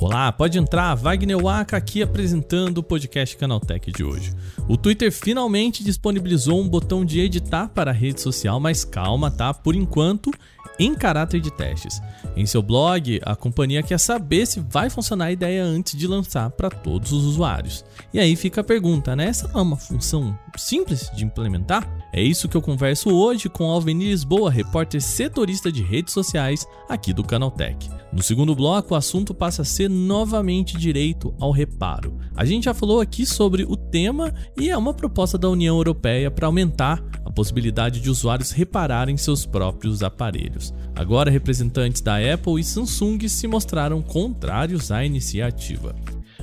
Olá, 0.00 0.32
pode 0.32 0.58
entrar, 0.58 0.94
Wagner 0.94 1.36
Waka 1.36 1.76
aqui 1.76 2.02
apresentando 2.02 2.78
o 2.78 2.82
podcast 2.82 3.36
Canaltech 3.36 3.92
de 3.92 4.02
hoje. 4.02 4.32
O 4.68 4.76
Twitter 4.76 5.12
finalmente 5.12 5.84
disponibilizou 5.84 6.60
um 6.60 6.68
botão 6.68 7.04
de 7.04 7.20
editar 7.20 7.68
para 7.68 7.90
a 7.90 7.94
rede 7.94 8.20
social, 8.20 8.58
mas 8.58 8.84
calma, 8.84 9.30
tá? 9.30 9.52
Por 9.52 9.74
enquanto, 9.74 10.30
em 10.78 10.94
caráter 10.94 11.40
de 11.40 11.50
testes. 11.50 12.00
Em 12.36 12.46
seu 12.46 12.62
blog, 12.62 13.20
a 13.24 13.34
companhia 13.34 13.82
quer 13.82 13.98
saber 13.98 14.46
se 14.46 14.60
vai 14.60 14.88
funcionar 14.88 15.26
a 15.26 15.32
ideia 15.32 15.64
antes 15.64 15.96
de 15.96 16.06
lançar 16.06 16.50
para 16.50 16.70
todos 16.70 17.12
os 17.12 17.24
usuários. 17.24 17.84
E 18.12 18.20
aí 18.20 18.36
fica 18.36 18.60
a 18.60 18.64
pergunta, 18.64 19.16
né? 19.16 19.26
Essa 19.26 19.48
não 19.48 19.60
é 19.60 19.62
uma 19.62 19.76
função 19.76 20.38
simples 20.56 21.10
de 21.14 21.24
implementar? 21.24 21.88
É 22.12 22.22
isso 22.22 22.48
que 22.48 22.56
eu 22.56 22.62
converso 22.62 23.10
hoje 23.10 23.48
com 23.48 23.70
Alveni 23.70 24.10
Lisboa, 24.10 24.50
repórter 24.50 25.02
setorista 25.02 25.70
de 25.70 25.82
redes 25.82 26.12
sociais 26.12 26.66
aqui 26.88 27.12
do 27.12 27.24
Canaltech. 27.24 27.90
No 28.10 28.22
segundo 28.22 28.54
bloco, 28.54 28.94
o 28.94 28.96
assunto 28.96 29.34
passa 29.34 29.62
a 29.62 29.64
ser 29.64 29.90
novamente 29.90 30.78
direito 30.78 31.34
ao 31.38 31.50
reparo. 31.50 32.18
A 32.34 32.44
gente 32.44 32.64
já 32.64 32.72
falou 32.72 33.00
aqui 33.00 33.26
sobre 33.26 33.64
o 33.64 33.76
tema 33.76 34.32
e 34.58 34.70
é 34.70 34.76
uma 34.76 34.94
proposta 34.94 35.36
da 35.36 35.48
União 35.48 35.76
Europeia 35.76 36.30
para 36.30 36.46
aumentar 36.46 37.04
a 37.24 37.30
possibilidade 37.30 38.00
de 38.00 38.08
usuários 38.08 38.50
repararem 38.50 39.16
seus 39.18 39.44
próprios 39.44 40.02
aparelhos. 40.02 40.72
Agora, 40.96 41.30
representantes 41.30 42.00
da 42.00 42.16
Apple 42.16 42.58
e 42.58 42.64
Samsung 42.64 43.28
se 43.28 43.46
mostraram 43.46 44.00
contrários 44.00 44.90
à 44.90 45.04
iniciativa. 45.04 45.94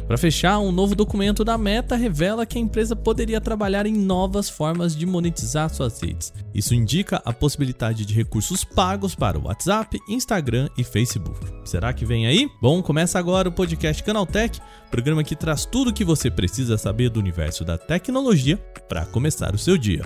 Para 0.07 0.17
fechar, 0.17 0.59
um 0.59 0.71
novo 0.71 0.93
documento 0.93 1.43
da 1.43 1.57
Meta 1.57 1.95
revela 1.95 2.45
que 2.45 2.59
a 2.59 2.61
empresa 2.61 2.95
poderia 2.95 3.41
trabalhar 3.41 3.87
em 3.87 3.93
novas 3.93 4.47
formas 4.47 4.95
de 4.95 5.03
monetizar 5.05 5.67
suas 5.73 5.99
redes. 5.99 6.31
Isso 6.53 6.75
indica 6.75 7.21
a 7.25 7.33
possibilidade 7.33 8.05
de 8.05 8.13
recursos 8.13 8.63
pagos 8.63 9.15
para 9.15 9.39
o 9.39 9.45
WhatsApp, 9.45 9.99
Instagram 10.07 10.69
e 10.77 10.83
Facebook. 10.83 11.39
Será 11.63 11.91
que 11.91 12.05
vem 12.05 12.27
aí? 12.27 12.47
Bom, 12.62 12.84
começa 12.84 13.17
agora 13.17 13.49
o 13.49 13.51
podcast 13.51 14.03
Canaltech, 14.03 14.59
programa 14.91 15.23
que 15.23 15.35
traz 15.35 15.65
tudo 15.65 15.89
o 15.89 15.93
que 15.93 16.05
você 16.05 16.29
precisa 16.29 16.77
saber 16.77 17.09
do 17.09 17.19
universo 17.19 17.65
da 17.65 17.77
tecnologia 17.77 18.57
para 18.87 19.05
começar 19.07 19.55
o 19.55 19.57
seu 19.57 19.75
dia. 19.75 20.03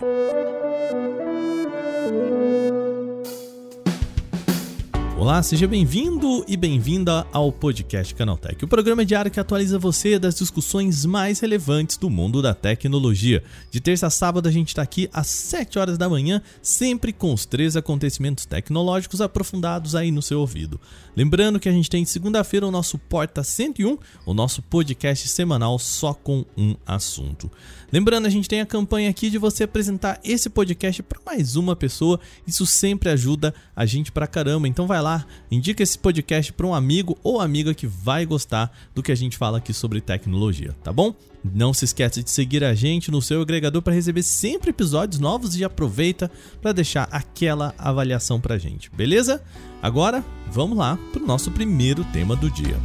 Olá, 5.19 5.43
seja 5.43 5.67
bem-vindo 5.67 6.45
e 6.47 6.55
bem-vinda 6.55 7.27
ao 7.33 7.51
podcast 7.51 8.15
Canaltech, 8.15 8.63
o 8.63 8.67
programa 8.69 9.05
diário 9.05 9.29
que 9.29 9.37
atualiza 9.37 9.77
você 9.77 10.17
das 10.17 10.35
discussões 10.35 11.03
mais 11.03 11.41
relevantes 11.41 11.97
do 11.97 12.09
mundo 12.09 12.41
da 12.41 12.53
tecnologia. 12.53 13.43
De 13.69 13.81
terça 13.81 14.07
a 14.07 14.09
sábado 14.09 14.47
a 14.47 14.51
gente 14.51 14.69
está 14.69 14.81
aqui 14.81 15.09
às 15.11 15.27
7 15.27 15.77
horas 15.77 15.97
da 15.97 16.07
manhã, 16.07 16.41
sempre 16.61 17.11
com 17.11 17.33
os 17.33 17.45
três 17.45 17.75
acontecimentos 17.75 18.45
tecnológicos 18.45 19.19
aprofundados 19.19 19.93
aí 19.93 20.09
no 20.09 20.21
seu 20.21 20.39
ouvido. 20.39 20.79
Lembrando 21.17 21.59
que 21.59 21.67
a 21.67 21.73
gente 21.73 21.89
tem 21.89 22.05
segunda-feira 22.05 22.65
o 22.65 22.71
nosso 22.71 22.97
Porta 22.97 23.43
101, 23.43 23.97
o 24.25 24.33
nosso 24.33 24.61
podcast 24.61 25.27
semanal 25.27 25.77
só 25.77 26.13
com 26.13 26.45
um 26.57 26.77
assunto. 26.87 27.51
Lembrando, 27.91 28.27
a 28.27 28.29
gente 28.29 28.47
tem 28.47 28.61
a 28.61 28.65
campanha 28.65 29.09
aqui 29.09 29.29
de 29.29 29.37
você 29.37 29.63
apresentar 29.63 30.19
esse 30.23 30.49
podcast 30.49 31.01
para 31.01 31.19
mais 31.25 31.55
uma 31.55 31.75
pessoa. 31.75 32.19
Isso 32.45 32.65
sempre 32.65 33.09
ajuda 33.09 33.53
a 33.75 33.85
gente 33.85 34.11
pra 34.11 34.27
caramba. 34.27 34.67
Então 34.67 34.85
vai 34.85 35.01
lá, 35.01 35.18
indica 35.49 35.83
esse 35.83 35.97
podcast 35.97 36.51
para 36.53 36.67
um 36.67 36.73
amigo 36.73 37.17
ou 37.23 37.39
amiga 37.39 37.73
que 37.73 37.87
vai 37.87 38.25
gostar 38.25 38.71
do 38.93 39.03
que 39.03 39.11
a 39.11 39.15
gente 39.15 39.37
fala 39.37 39.57
aqui 39.57 39.73
sobre 39.73 40.01
tecnologia, 40.01 40.75
tá 40.83 40.91
bom? 40.91 41.13
Não 41.43 41.73
se 41.73 41.85
esqueça 41.85 42.21
de 42.21 42.29
seguir 42.29 42.63
a 42.63 42.73
gente 42.73 43.11
no 43.11 43.21
seu 43.21 43.41
agregador 43.41 43.81
para 43.81 43.93
receber 43.93 44.23
sempre 44.23 44.71
episódios 44.71 45.19
novos 45.19 45.55
e 45.55 45.63
aproveita 45.63 46.29
para 46.61 46.73
deixar 46.73 47.07
aquela 47.11 47.73
avaliação 47.77 48.41
pra 48.41 48.57
gente, 48.57 48.91
beleza? 48.91 49.41
Agora, 49.81 50.23
vamos 50.51 50.77
lá 50.77 50.97
pro 51.13 51.25
nosso 51.25 51.49
primeiro 51.51 52.03
tema 52.05 52.35
do 52.35 52.51
dia. 52.51 52.77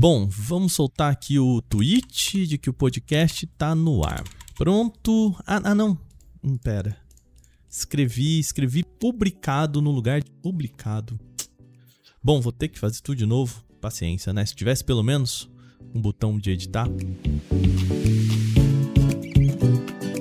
Bom, 0.00 0.28
vamos 0.30 0.74
soltar 0.74 1.10
aqui 1.10 1.40
o 1.40 1.60
tweet 1.60 2.46
de 2.46 2.56
que 2.56 2.70
o 2.70 2.72
podcast 2.72 3.44
tá 3.58 3.74
no 3.74 4.06
ar. 4.06 4.22
Pronto. 4.54 5.34
Ah, 5.44 5.60
ah 5.64 5.74
não. 5.74 5.98
Hum, 6.42 6.56
pera. 6.56 6.96
Escrevi, 7.68 8.38
escrevi 8.38 8.82
publicado 8.82 9.82
no 9.82 9.90
lugar 9.90 10.22
de 10.22 10.30
publicado. 10.30 11.18
Bom, 12.22 12.40
vou 12.40 12.52
ter 12.52 12.68
que 12.68 12.78
fazer 12.78 13.00
tudo 13.00 13.18
de 13.18 13.26
novo. 13.26 13.64
Paciência, 13.80 14.32
né? 14.32 14.44
Se 14.44 14.54
tivesse 14.54 14.84
pelo 14.84 15.02
menos 15.02 15.48
um 15.94 16.00
botão 16.00 16.38
de 16.38 16.50
editar. 16.50 16.88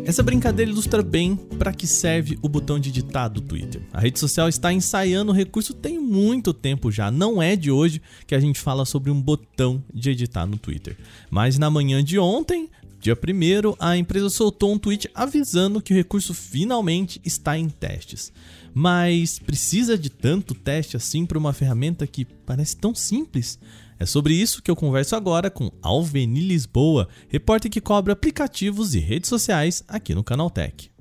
Essa 0.05 0.23
brincadeira 0.23 0.72
ilustra 0.72 1.03
bem 1.03 1.35
para 1.35 1.73
que 1.73 1.85
serve 1.85 2.39
o 2.41 2.47
botão 2.47 2.79
de 2.79 2.89
editar 2.89 3.28
do 3.28 3.41
Twitter. 3.41 3.81
A 3.91 3.99
rede 3.99 4.17
social 4.17 4.47
está 4.47 4.72
ensaiando 4.72 5.34
o 5.34 5.35
recurso 5.35 5.73
tem 5.73 5.99
muito 5.99 6.53
tempo 6.53 6.89
já, 6.89 7.11
não 7.11 7.41
é 7.41 7.57
de 7.57 7.69
hoje 7.69 8.01
que 8.25 8.34
a 8.34 8.39
gente 8.39 8.57
fala 8.57 8.85
sobre 8.85 9.11
um 9.11 9.22
botão 9.22 9.84
de 9.94 10.11
editar 10.11 10.45
no 10.45 10.57
Twitter. 10.57 10.97
Mas 11.29 11.57
na 11.57 11.69
manhã 11.69 12.01
de 12.01 12.17
ontem, 12.17 12.69
dia 13.07 13.16
1 13.16 13.75
a 13.79 13.95
empresa 13.95 14.29
soltou 14.29 14.73
um 14.73 14.78
tweet 14.78 15.09
avisando 15.16 15.81
que 15.81 15.94
o 15.94 15.95
recurso 15.95 16.34
finalmente 16.34 17.22
está 17.23 17.57
em 17.57 17.69
testes. 17.69 18.34
Mas 18.73 19.40
precisa 19.40 19.97
de 19.97 20.09
tanto 20.09 20.53
teste 20.53 20.97
assim 20.97 21.25
para 21.25 21.38
uma 21.38 21.53
ferramenta 21.53 22.06
que 22.06 22.25
parece 22.25 22.75
tão 22.75 22.94
simples? 22.94 23.57
É 23.97 24.06
sobre 24.06 24.34
isso 24.34 24.62
que 24.62 24.69
eu 24.69 24.75
converso 24.75 25.16
agora 25.16 25.50
com 25.50 25.72
Alveni 25.81 26.41
Lisboa, 26.41 27.07
repórter 27.29 27.72
que 27.72 27.79
cobre 27.79 28.12
aplicativos 28.12 28.94
e 28.94 29.00
redes 29.00 29.29
sociais 29.29 29.84
aqui 29.88 30.13
no 30.13 30.23
Canaltech. 30.23 30.91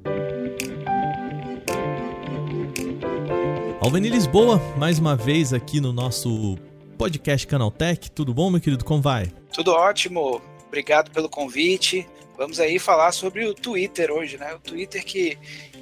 Alveni 3.81 4.09
Lisboa, 4.11 4.61
mais 4.79 4.99
uma 4.99 5.17
vez 5.17 5.53
aqui 5.53 5.81
no 5.81 5.93
nosso 5.93 6.57
podcast 6.97 7.47
Canaltech. 7.47 8.11
Tudo 8.13 8.33
bom, 8.33 8.49
meu 8.49 8.61
querido? 8.61 8.85
Como 8.85 9.03
vai? 9.03 9.33
Tudo 9.53 9.73
ótimo. 9.73 10.41
Obrigado 10.67 11.11
pelo 11.11 11.29
convite. 11.29 12.07
Vamos 12.37 12.61
aí 12.61 12.79
falar 12.79 13.13
sobre 13.13 13.47
o 13.47 13.55
Twitter 13.55 14.11
hoje, 14.11 14.37
né? 14.37 14.55
O 14.55 14.61
Twitter 14.61 15.05
que 15.05 15.39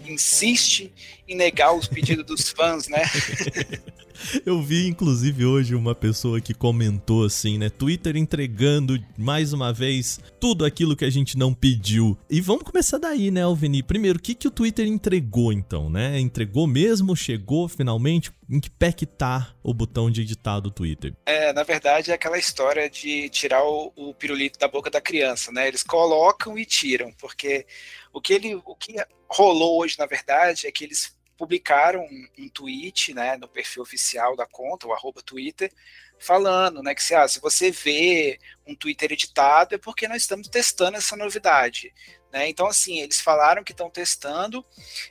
insiste 0.07 0.93
em 1.27 1.35
negar 1.35 1.75
os 1.75 1.89
pedidos 1.89 2.25
dos 2.25 2.51
fãs, 2.51 2.89
né? 2.89 3.03
Eu 4.45 4.63
vi, 4.63 4.87
inclusive, 4.87 5.45
hoje 5.45 5.75
uma 5.75 5.95
pessoa 5.95 6.41
que 6.41 6.55
comentou 6.55 7.25
assim, 7.25 7.59
né? 7.59 7.69
Twitter 7.71 8.17
entregando 8.17 9.03
mais 9.17 9.53
uma 9.53 9.73
vez 9.73 10.21
tudo 10.41 10.65
aquilo 10.65 10.97
que 10.97 11.05
a 11.05 11.11
gente 11.11 11.37
não 11.37 11.53
pediu. 11.53 12.17
E 12.29 12.41
vamos 12.41 12.65
começar 12.65 12.99
daí, 12.99 13.31
né, 13.31 13.43
Alveni? 13.43 13.83
Primeiro, 13.83 14.19
o 14.19 14.23
que, 14.23 14.35
que 14.35 14.49
o 14.49 14.51
Twitter 14.51 14.87
entregou, 14.87 15.53
então, 15.53 15.91
né? 15.91 16.19
Entregou 16.19 16.67
mesmo? 16.67 17.17
Chegou 17.17 17.69
finalmente? 17.69 18.33
Em 18.49 18.61
que 18.61 18.71
pé 18.71 18.93
que 18.93 19.07
tá 19.07 19.55
o 19.63 19.73
botão 19.73 20.11
de 20.11 20.21
editar 20.21 20.61
do 20.61 20.71
Twitter? 20.71 21.15
É, 21.25 21.53
na 21.53 21.63
verdade, 21.63 22.11
é 22.11 22.15
aquela 22.15 22.39
história 22.39 22.91
de 22.91 23.29
tirar 23.31 23.65
o, 23.65 23.91
o 23.97 24.15
pirulito 24.15 24.59
da 24.59 24.69
boca 24.69 24.91
da 24.91 25.01
criança, 25.01 25.51
né? 25.51 25.67
Eles 25.67 25.83
colocam 25.83 26.59
e 26.59 26.67
tiram, 26.67 27.11
porque 27.19 27.67
o 28.13 28.21
que 28.21 28.35
ele, 28.35 28.55
o 28.55 28.77
que 28.77 28.97
rolou 29.29 29.81
hoje, 29.81 29.97
na 29.99 30.07
verdade, 30.07 30.67
é 30.67 30.73
que 30.73 30.85
eles 30.85 31.17
publicaram 31.37 32.01
um, 32.01 32.29
um 32.39 32.49
tweet 32.49 33.13
né, 33.15 33.37
no 33.37 33.49
perfil 33.49 33.83
oficial 33.83 34.37
da 34.37 34.47
conta, 34.47 34.87
o 34.87 34.93
arroba 34.93 35.23
Twitter, 35.23 35.73
falando 36.19 36.83
né, 36.83 36.95
que 36.95 37.03
se, 37.03 37.15
ah, 37.15 37.27
se 37.27 37.41
você 37.41 37.71
vê 37.71 38.39
um 38.67 38.75
Twitter 38.75 39.13
editado 39.13 39.75
é 39.75 39.79
porque 39.79 40.09
nós 40.09 40.23
estamos 40.23 40.49
testando 40.49 40.97
essa 40.97 41.17
novidade. 41.17 41.93
Né? 42.35 42.49
Então, 42.49 42.67
assim, 42.67 42.99
eles 42.99 43.21
falaram 43.21 43.63
que 43.63 43.71
estão 43.71 43.89
testando, 43.89 44.65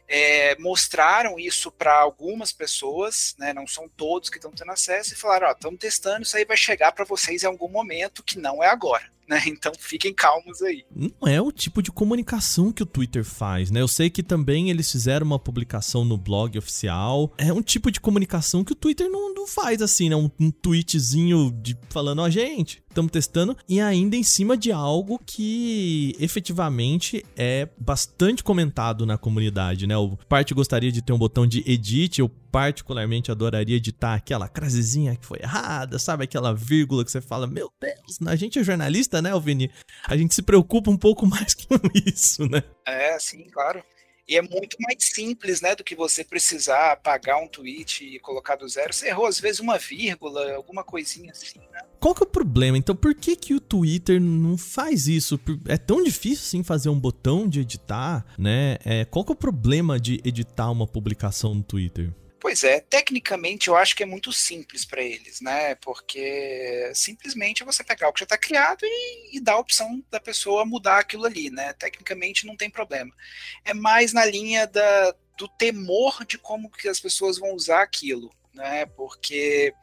é, 0.09 0.57
mostraram 0.59 1.39
isso 1.39 1.71
para 1.71 1.97
algumas 2.01 2.51
pessoas, 2.51 3.33
né? 3.39 3.53
não 3.53 3.65
são 3.65 3.87
todos 3.87 4.29
que 4.29 4.35
estão 4.35 4.51
tendo 4.51 4.71
acesso, 4.71 5.13
e 5.13 5.15
falaram: 5.15 5.49
estamos 5.49 5.79
testando, 5.79 6.23
isso 6.23 6.35
aí 6.35 6.43
vai 6.43 6.57
chegar 6.57 6.91
para 6.91 7.05
vocês 7.05 7.43
em 7.43 7.47
algum 7.47 7.69
momento 7.69 8.21
que 8.21 8.37
não 8.37 8.61
é 8.61 8.67
agora 8.67 9.13
né? 9.27 9.41
Então 9.47 9.71
fiquem 9.77 10.13
calmos 10.13 10.61
aí. 10.61 10.85
Não 10.93 11.27
é 11.27 11.41
o 11.41 11.51
tipo 11.51 11.81
de 11.81 11.91
comunicação 11.91 12.71
que 12.71 12.83
o 12.83 12.85
Twitter 12.85 13.23
faz, 13.23 13.71
né? 13.71 13.81
Eu 13.81 13.87
sei 13.87 14.09
que 14.09 14.21
também 14.21 14.69
eles 14.69 14.91
fizeram 14.91 15.25
uma 15.25 15.39
publicação 15.39 16.03
no 16.03 16.17
blog 16.17 16.57
oficial. 16.57 17.31
É 17.37 17.51
um 17.51 17.61
tipo 17.61 17.91
de 17.91 17.99
comunicação 17.99 18.63
que 18.63 18.73
o 18.73 18.75
Twitter 18.75 19.09
não, 19.09 19.33
não 19.33 19.47
faz 19.47 19.81
assim, 19.81 20.09
né? 20.09 20.15
Um, 20.15 20.29
um 20.39 20.51
tweetzinho 20.51 21.51
de 21.51 21.77
falando, 21.89 22.19
ó, 22.19 22.25
oh, 22.25 22.29
gente, 22.29 22.82
estamos 22.93 23.11
testando 23.11 23.57
e 23.67 23.81
ainda 23.81 24.15
em 24.15 24.23
cima 24.23 24.55
de 24.55 24.71
algo 24.71 25.19
que 25.25 26.15
efetivamente 26.19 27.25
é 27.35 27.67
bastante 27.77 28.43
comentado 28.43 29.05
na 29.05 29.17
comunidade, 29.17 29.87
né? 29.87 29.97
O 29.97 30.15
parte 30.29 30.53
gostaria 30.53 30.91
de 30.91 31.01
ter 31.01 31.11
um 31.11 31.17
botão 31.17 31.45
de 31.47 31.63
edit, 31.69 32.19
eu 32.19 32.29
particularmente 32.29 33.31
adoraria 33.31 33.77
editar 33.77 34.13
aquela 34.13 34.47
crasezinha 34.47 35.15
que 35.15 35.25
foi 35.25 35.39
errada, 35.41 35.97
sabe? 35.97 36.23
Aquela 36.23 36.53
vírgula 36.53 37.03
que 37.03 37.11
você 37.11 37.19
fala, 37.19 37.47
meu 37.47 37.71
Deus, 37.81 38.19
a 38.27 38.35
gente 38.35 38.59
é 38.59 38.63
jornalista, 38.63 39.21
né, 39.21 39.31
Alvini? 39.31 39.71
A 40.07 40.15
gente 40.15 40.35
se 40.35 40.43
preocupa 40.43 40.91
um 40.91 40.97
pouco 40.97 41.25
mais 41.27 41.55
com 41.55 41.75
isso, 42.05 42.47
né? 42.47 42.63
É, 42.85 43.17
sim, 43.17 43.49
claro. 43.51 43.83
E 44.27 44.37
é 44.37 44.41
muito 44.41 44.77
mais 44.79 44.97
simples, 44.99 45.59
né, 45.59 45.75
do 45.75 45.83
que 45.83 45.95
você 45.95 46.23
precisar 46.23 46.93
apagar 46.93 47.41
um 47.41 47.47
tweet 47.47 48.05
e 48.05 48.19
colocar 48.19 48.55
do 48.55 48.67
zero. 48.67 48.93
Você 48.93 49.09
errou, 49.09 49.25
às 49.25 49.39
vezes, 49.39 49.59
uma 49.59 49.77
vírgula, 49.77 50.53
alguma 50.53 50.83
coisinha 50.83 51.31
assim, 51.31 51.59
né? 51.71 51.81
Qual 51.99 52.15
que 52.15 52.23
é 52.23 52.25
o 52.25 52.29
problema? 52.29 52.77
Então, 52.77 52.95
por 52.95 53.13
que 53.13 53.35
que 53.35 53.53
o 53.53 53.59
Twitter 53.59 54.21
não 54.21 54.57
faz 54.57 55.07
isso? 55.07 55.39
É 55.67 55.77
tão 55.77 56.03
difícil, 56.03 56.45
assim, 56.45 56.63
fazer 56.63 56.89
um 56.89 56.99
botão 56.99 57.47
de 57.47 57.61
editar, 57.61 58.25
né? 58.37 58.77
É, 58.85 59.05
qual 59.05 59.25
que 59.25 59.31
é 59.31 59.35
o 59.35 59.37
problema 59.37 59.99
de 59.99 60.21
editar 60.23 60.71
uma 60.71 60.87
publicação 60.87 61.53
no 61.53 61.63
Twitter? 61.63 62.13
Pois 62.43 62.61
é, 62.65 62.81
tecnicamente 62.81 63.69
eu 63.69 63.77
acho 63.77 63.95
que 63.95 64.03
é 64.03 64.05
muito 64.05 64.33
simples 64.33 64.83
para 64.83 65.01
eles, 65.01 65.39
né? 65.39 65.75
Porque 65.75 66.91
simplesmente 66.93 67.63
é 67.63 67.65
você 67.65 67.85
pegar 67.85 68.09
o 68.09 68.11
que 68.11 68.19
já 68.19 68.25
está 68.25 68.37
criado 68.37 68.81
e, 68.83 69.37
e, 69.37 69.39
dar 69.39 69.53
a 69.53 69.59
opção 69.59 70.03
da 70.11 70.19
pessoa 70.19 70.65
mudar 70.65 70.99
aquilo 70.99 71.23
ali, 71.23 71.49
né? 71.49 71.71
Tecnicamente 71.71 72.45
não 72.45 72.57
tem 72.57 72.69
problema. 72.69 73.15
É 73.63 73.73
mais 73.73 74.11
na 74.11 74.25
linha 74.25 74.67
da, 74.67 75.15
do 75.37 75.47
temor 75.47 76.25
de 76.25 76.37
como 76.37 76.69
que 76.69 76.89
as 76.89 76.99
pessoas 76.99 77.37
vão 77.37 77.53
usar 77.55 77.81
aquilo, 77.81 78.29
né? 78.53 78.87
Porque 78.87 79.73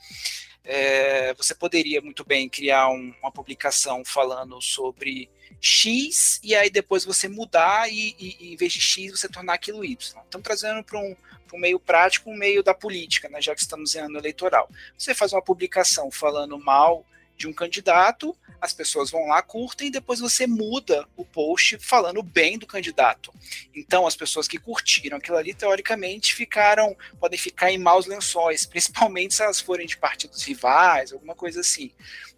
é, 0.63 1.33
você 1.33 1.55
poderia 1.55 2.03
muito 2.03 2.27
bem 2.27 2.47
criar 2.47 2.91
um, 2.91 3.15
uma 3.23 3.33
publicação 3.33 4.05
falando 4.05 4.61
sobre 4.61 5.31
X 5.63 6.39
e 6.45 6.55
aí 6.55 6.69
depois 6.69 7.07
você 7.07 7.27
mudar 7.27 7.91
e, 7.91 8.15
e, 8.19 8.37
e 8.39 8.53
em 8.53 8.57
vez 8.57 8.75
de 8.75 8.83
X 8.83 9.19
você 9.19 9.31
tornar 9.31 9.55
aquilo 9.55 9.83
Y. 9.83 9.97
Estamos 9.97 10.45
trazendo 10.45 10.85
para 10.85 10.99
um 10.99 11.17
para 11.51 11.57
o 11.57 11.61
meio 11.61 11.81
prático, 11.81 12.31
um 12.31 12.37
meio 12.37 12.63
da 12.63 12.73
política, 12.73 13.29
né, 13.29 13.43
já 13.43 13.55
que 13.55 13.61
estamos 13.61 13.95
em 13.95 13.99
ano 13.99 14.19
eleitoral. 14.19 14.71
Você 14.97 15.15
faz 15.15 15.33
uma 15.33 15.43
publicação 15.43 16.11
falando 16.11 16.57
mal 16.59 17.05
de 17.37 17.49
um 17.49 17.53
candidato, 17.53 18.37
as 18.61 18.75
pessoas 18.75 19.11
vão 19.11 19.27
lá, 19.27 19.43
curtem 19.43 19.89
e 19.89 19.91
depois 19.91 20.21
você 20.21 20.47
muda 20.47 21.09
o 21.17 21.25
post 21.25 21.79
falando 21.79 22.23
bem 22.23 22.59
do 22.59 22.67
candidato. 22.67 23.33
Então, 23.75 24.07
as 24.07 24.15
pessoas 24.15 24.47
que 24.47 24.59
curtiram 24.59 25.17
aquilo 25.17 25.39
ali, 25.39 25.55
teoricamente, 25.55 26.35
ficaram, 26.35 26.95
podem 27.19 27.39
ficar 27.39 27.73
em 27.73 27.79
maus 27.79 28.05
lençóis, 28.05 28.67
principalmente 28.69 29.35
se 29.35 29.43
elas 29.43 29.59
forem 29.59 29.87
de 29.87 29.97
partidos 29.97 30.43
rivais, 30.43 31.13
alguma 31.13 31.35
coisa 31.35 31.61
assim. 31.61 31.91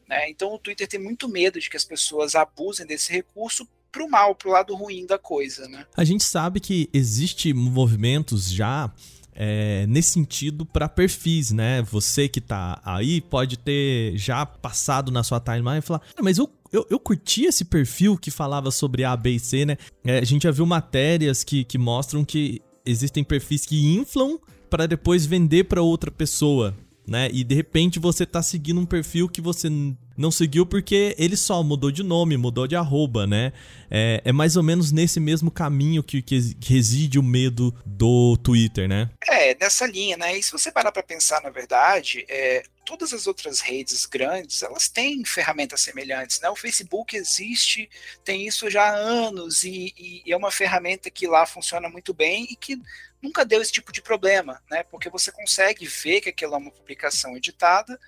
Né? 0.07 0.31
Então, 0.31 0.55
o 0.55 0.59
Twitter 0.59 0.87
tem 0.87 1.01
muito 1.01 1.29
medo 1.29 1.61
de 1.61 1.69
que 1.69 1.77
as 1.77 1.85
pessoas 1.85 2.37
abusem 2.37 2.87
desse 2.87 3.13
recurso 3.13 3.69
pro 3.93 4.09
mal, 4.09 4.35
pro 4.35 4.51
lado 4.51 4.75
ruim 4.75 5.07
da 5.07 5.19
coisa, 5.19 5.69
né? 5.69 5.85
A 5.95 6.03
gente 6.03 6.25
sabe 6.25 6.59
que 6.59 6.89
existe 6.93 7.53
movimentos 7.53 8.51
já 8.51 8.91
é, 9.35 9.87
nesse 9.87 10.13
sentido 10.13 10.65
para 10.65 10.89
perfis, 10.89 11.53
né? 11.53 11.83
Você 11.83 12.29
que 12.29 12.41
tá 12.41 12.81
aí 12.85 13.21
pode 13.21 13.59
ter 13.59 14.17
já 14.17 14.45
passado 14.45 15.13
na 15.13 15.23
sua 15.23 15.39
timeline 15.39 15.79
e 15.79 15.83
falar, 15.83 16.03
mas 16.21 16.39
eu, 16.39 16.51
eu, 16.73 16.87
eu 16.91 16.99
curti 16.99 17.45
esse 17.45 17.65
perfil 17.65 18.17
que 18.17 18.31
falava 18.31 18.71
sobre 18.71 19.05
A, 19.05 19.17
B 19.17 19.33
e 19.33 19.41
C, 19.41 19.65
né? 19.65 19.77
É, 20.05 20.19
a 20.19 20.25
gente 20.25 20.43
já 20.45 20.51
viu 20.51 20.67
matérias 20.67 21.45
que, 21.45 21.65
que 21.65 21.79
mostram 21.79 22.25
que 22.25 22.61
existem 22.85 23.23
perfis 23.23 23.65
que 23.65 23.95
inflam 23.95 24.39
para 24.69 24.87
depois 24.87 25.27
vender 25.27 25.65
para 25.65 25.83
outra 25.83 26.11
pessoa, 26.11 26.75
né? 27.07 27.29
E 27.33 27.45
de 27.45 27.55
repente 27.55 27.99
você 27.99 28.25
tá 28.25 28.43
seguindo 28.43 28.81
um 28.81 28.87
perfil 28.87 29.29
que 29.29 29.41
você 29.41 29.69
não 30.17 30.31
seguiu 30.31 30.67
porque 30.67 31.15
ele 31.19 31.37
só 31.37 31.63
mudou 31.63 31.91
de 31.91 32.03
nome, 32.03 32.37
mudou 32.37 32.67
de 32.67 32.77
arroba, 32.77 33.27
né? 33.27 33.53
É, 33.91 34.23
é 34.25 34.33
mais 34.33 34.57
ou 34.57 34.63
menos 34.63 34.91
nesse 34.91 35.21
mesmo 35.21 35.51
caminho 35.51 36.03
que, 36.03 36.23
que, 36.23 36.57
reside 36.67 37.19
o 37.19 37.23
medo 37.23 37.75
do 37.85 38.37
Twitter, 38.39 38.89
né? 38.89 39.11
É, 39.29 39.55
nessa 39.61 39.87
linha, 39.87 40.17
né? 40.17 40.37
E 40.37 40.43
se 40.43 40.53
você 40.53 40.73
parar 40.73 40.93
para 40.93 41.03
pensar, 41.03 41.43
na 41.43 41.51
verdade, 41.51 42.25
é, 42.29 42.63
todas 42.85 43.13
as 43.13 43.27
outras 43.27 43.61
redes 43.61 44.07
grandes, 44.07 44.63
elas 44.63 44.89
têm 44.89 45.25
ferramentas 45.25 45.81
semelhantes, 45.81 46.41
né? 46.41 46.49
O 46.51 46.57
Facebook 46.57 47.17
existe, 47.17 47.89
tem 48.25 48.47
isso 48.47 48.71
já 48.71 48.83
há 48.85 48.95
anos 48.95 49.65
e, 49.65 49.95
e 49.97 50.33
é 50.33 50.37
uma 50.37 50.51
ferramenta 50.51 51.11
que 51.11 51.27
lá 51.27 51.47
funciona 51.47 51.89
muito 51.89 52.13
bem 52.13 52.47
e 52.51 52.57
que 52.57 52.81
nunca 53.23 53.45
deu 53.45 53.63
esse 53.63 53.73
tipo 53.73 53.93
de 53.93 54.03
problema, 54.03 54.61
né? 54.71 54.83
Porque 54.83 55.09
você 55.09 55.31
consegue 55.31 55.87
ver 55.87 56.21
que 56.21 56.29
aquela 56.29 56.57
é 56.57 56.59
uma 56.59 56.71
publicação 56.71 57.37
editada, 57.37 57.99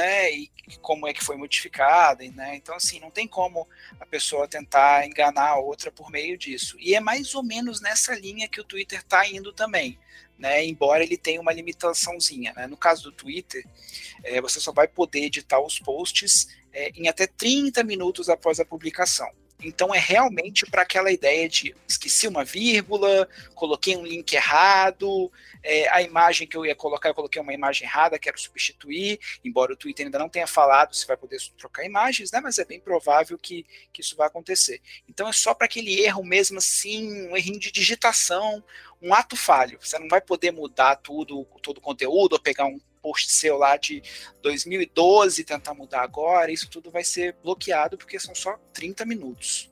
né, 0.00 0.32
e 0.32 0.50
como 0.80 1.06
é 1.06 1.12
que 1.12 1.22
foi 1.22 1.36
modificada, 1.36 2.24
né? 2.30 2.56
Então 2.56 2.74
assim, 2.74 2.98
não 3.00 3.10
tem 3.10 3.28
como 3.28 3.68
a 4.00 4.06
pessoa 4.06 4.48
tentar 4.48 5.06
enganar 5.06 5.50
a 5.50 5.58
outra 5.58 5.92
por 5.92 6.10
meio 6.10 6.38
disso. 6.38 6.76
E 6.78 6.94
é 6.94 7.00
mais 7.00 7.34
ou 7.34 7.42
menos 7.42 7.82
nessa 7.82 8.14
linha 8.14 8.48
que 8.48 8.60
o 8.60 8.64
Twitter 8.64 9.00
está 9.00 9.26
indo 9.28 9.52
também, 9.52 9.98
né? 10.38 10.64
Embora 10.64 11.02
ele 11.02 11.18
tenha 11.18 11.40
uma 11.40 11.52
limitaçãozinha, 11.52 12.54
né? 12.56 12.66
No 12.66 12.78
caso 12.78 13.04
do 13.04 13.12
Twitter, 13.12 13.66
é, 14.24 14.40
você 14.40 14.58
só 14.58 14.72
vai 14.72 14.88
poder 14.88 15.24
editar 15.24 15.60
os 15.60 15.78
posts 15.78 16.48
é, 16.72 16.90
em 16.94 17.08
até 17.08 17.26
30 17.26 17.84
minutos 17.84 18.30
após 18.30 18.58
a 18.58 18.64
publicação. 18.64 19.30
Então 19.62 19.94
é 19.94 19.98
realmente 19.98 20.64
para 20.66 20.82
aquela 20.82 21.10
ideia 21.10 21.48
de 21.48 21.74
esqueci 21.86 22.26
uma 22.26 22.44
vírgula, 22.44 23.28
coloquei 23.54 23.96
um 23.96 24.04
link 24.04 24.32
errado, 24.32 25.30
é, 25.62 25.88
a 25.90 26.02
imagem 26.02 26.46
que 26.46 26.56
eu 26.56 26.64
ia 26.64 26.74
colocar, 26.74 27.10
eu 27.10 27.14
coloquei 27.14 27.40
uma 27.40 27.52
imagem 27.52 27.86
errada, 27.86 28.18
quero 28.18 28.40
substituir, 28.40 29.20
embora 29.44 29.72
o 29.72 29.76
Twitter 29.76 30.06
ainda 30.06 30.18
não 30.18 30.28
tenha 30.28 30.46
falado 30.46 30.94
se 30.94 31.06
vai 31.06 31.16
poder 31.16 31.38
trocar 31.58 31.84
imagens, 31.84 32.30
né? 32.30 32.40
Mas 32.40 32.58
é 32.58 32.64
bem 32.64 32.80
provável 32.80 33.38
que, 33.38 33.66
que 33.92 34.00
isso 34.00 34.16
vai 34.16 34.26
acontecer. 34.26 34.80
Então 35.08 35.28
é 35.28 35.32
só 35.32 35.52
para 35.52 35.66
aquele 35.66 36.00
erro 36.00 36.24
mesmo 36.24 36.58
assim, 36.58 37.28
um 37.28 37.36
errinho 37.36 37.60
de 37.60 37.70
digitação, 37.70 38.64
um 39.02 39.12
ato 39.12 39.36
falho. 39.36 39.78
Você 39.80 39.98
não 39.98 40.08
vai 40.08 40.20
poder 40.20 40.50
mudar 40.50 40.96
tudo, 40.96 41.44
todo 41.62 41.78
o 41.78 41.82
conteúdo, 41.82 42.34
ou 42.34 42.40
pegar 42.40 42.66
um 42.66 42.80
post 43.02 43.32
seu 43.32 43.56
lá 43.56 43.76
de 43.76 44.02
2012 44.42 45.44
tentar 45.44 45.74
mudar 45.74 46.02
agora, 46.02 46.52
isso 46.52 46.68
tudo 46.68 46.90
vai 46.90 47.04
ser 47.04 47.36
bloqueado 47.42 47.96
porque 47.96 48.18
são 48.18 48.34
só 48.34 48.58
30 48.72 49.04
minutos. 49.04 49.70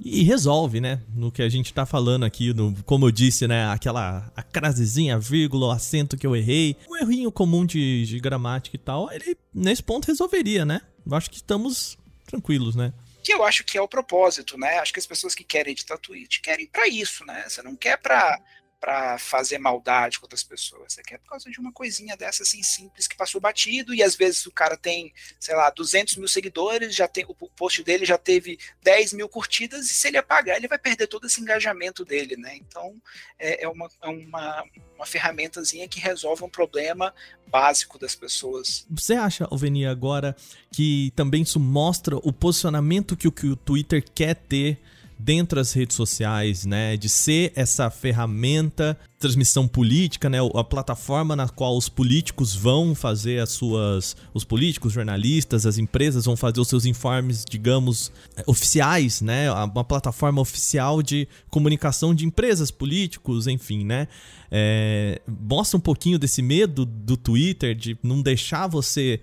E 0.00 0.22
resolve, 0.22 0.80
né? 0.80 1.00
No 1.14 1.32
que 1.32 1.42
a 1.42 1.48
gente 1.48 1.74
tá 1.74 1.84
falando 1.84 2.24
aqui, 2.24 2.54
no, 2.54 2.72
como 2.84 3.06
eu 3.06 3.10
disse, 3.10 3.48
né? 3.48 3.68
Aquela 3.68 4.30
a 4.36 4.42
crasezinha, 4.42 5.16
a 5.16 5.18
vírgula, 5.18 5.66
o 5.66 5.70
acento 5.70 6.16
que 6.16 6.26
eu 6.26 6.36
errei, 6.36 6.76
um 6.88 6.96
errinho 6.96 7.32
comum 7.32 7.66
de, 7.66 8.04
de 8.06 8.20
gramática 8.20 8.76
e 8.76 8.78
tal, 8.78 9.10
ele 9.12 9.36
nesse 9.52 9.82
ponto 9.82 10.06
resolveria, 10.06 10.64
né? 10.64 10.80
Eu 11.04 11.16
acho 11.16 11.28
que 11.28 11.36
estamos 11.36 11.98
tranquilos, 12.26 12.76
né? 12.76 12.92
Que 13.24 13.34
eu 13.34 13.42
acho 13.44 13.64
que 13.64 13.76
é 13.76 13.82
o 13.82 13.88
propósito, 13.88 14.56
né? 14.56 14.78
Acho 14.78 14.92
que 14.92 15.00
as 15.00 15.06
pessoas 15.06 15.34
que 15.34 15.42
querem 15.42 15.72
editar 15.72 15.98
tweet 15.98 16.40
querem 16.40 16.66
para 16.66 16.86
isso, 16.86 17.24
né? 17.24 17.44
Você 17.48 17.60
não 17.62 17.74
quer 17.74 17.98
para 17.98 18.40
para 18.80 19.18
fazer 19.18 19.58
maldade 19.58 20.18
com 20.18 20.26
outras 20.26 20.42
pessoas. 20.42 20.92
Você 20.92 21.02
quer 21.02 21.18
por 21.18 21.30
causa 21.30 21.50
de 21.50 21.58
uma 21.58 21.72
coisinha 21.72 22.16
dessa 22.16 22.42
assim 22.42 22.62
simples 22.62 23.06
que 23.06 23.16
passou 23.16 23.40
batido 23.40 23.92
e 23.92 24.02
às 24.02 24.14
vezes 24.14 24.46
o 24.46 24.52
cara 24.52 24.76
tem, 24.76 25.12
sei 25.38 25.54
lá, 25.56 25.68
200 25.70 26.16
mil 26.16 26.28
seguidores, 26.28 26.94
já 26.94 27.08
tem 27.08 27.24
o 27.26 27.34
post 27.34 27.82
dele 27.82 28.04
já 28.04 28.16
teve 28.16 28.58
10 28.82 29.14
mil 29.14 29.28
curtidas 29.28 29.90
e 29.90 29.94
se 29.94 30.08
ele 30.08 30.16
apagar 30.16 30.56
ele 30.56 30.68
vai 30.68 30.78
perder 30.78 31.08
todo 31.08 31.26
esse 31.26 31.40
engajamento 31.40 32.04
dele, 32.04 32.36
né? 32.36 32.56
Então 32.56 32.94
é, 33.38 33.64
é 33.64 33.68
uma, 33.68 33.88
é 34.02 34.08
uma, 34.08 34.64
uma 34.94 35.06
ferramentazinha 35.06 35.88
que 35.88 35.98
resolve 35.98 36.44
um 36.44 36.48
problema 36.48 37.12
básico 37.48 37.98
das 37.98 38.14
pessoas. 38.14 38.86
Você 38.90 39.14
acha, 39.14 39.46
Alveni, 39.50 39.86
agora 39.86 40.36
que 40.72 41.12
também 41.16 41.42
isso 41.42 41.58
mostra 41.58 42.16
o 42.16 42.32
posicionamento 42.32 43.16
que 43.16 43.26
o, 43.26 43.32
que 43.32 43.46
o 43.46 43.56
Twitter 43.56 44.04
quer 44.14 44.34
ter 44.34 44.78
dentro 45.18 45.56
das 45.56 45.72
redes 45.72 45.96
sociais, 45.96 46.64
né, 46.64 46.96
de 46.96 47.08
ser 47.08 47.52
essa 47.56 47.90
ferramenta 47.90 48.96
transmissão 49.18 49.66
política, 49.66 50.28
né, 50.30 50.38
a 50.54 50.62
plataforma 50.62 51.34
na 51.34 51.48
qual 51.48 51.76
os 51.76 51.88
políticos 51.88 52.54
vão 52.54 52.94
fazer 52.94 53.40
as 53.40 53.50
suas, 53.50 54.16
os 54.32 54.44
políticos, 54.44 54.92
jornalistas, 54.92 55.66
as 55.66 55.76
empresas 55.76 56.24
vão 56.24 56.36
fazer 56.36 56.60
os 56.60 56.68
seus 56.68 56.84
informes, 56.84 57.44
digamos, 57.44 58.12
oficiais, 58.46 59.20
né, 59.20 59.50
uma 59.50 59.82
plataforma 59.84 60.40
oficial 60.40 61.02
de 61.02 61.26
comunicação 61.50 62.14
de 62.14 62.24
empresas, 62.24 62.70
políticos, 62.70 63.48
enfim, 63.48 63.84
né, 63.84 64.06
é, 64.52 65.20
mostra 65.26 65.76
um 65.76 65.80
pouquinho 65.80 66.18
desse 66.18 66.40
medo 66.40 66.84
do 66.84 67.16
Twitter 67.16 67.74
de 67.74 67.98
não 68.04 68.22
deixar 68.22 68.68
você 68.68 69.20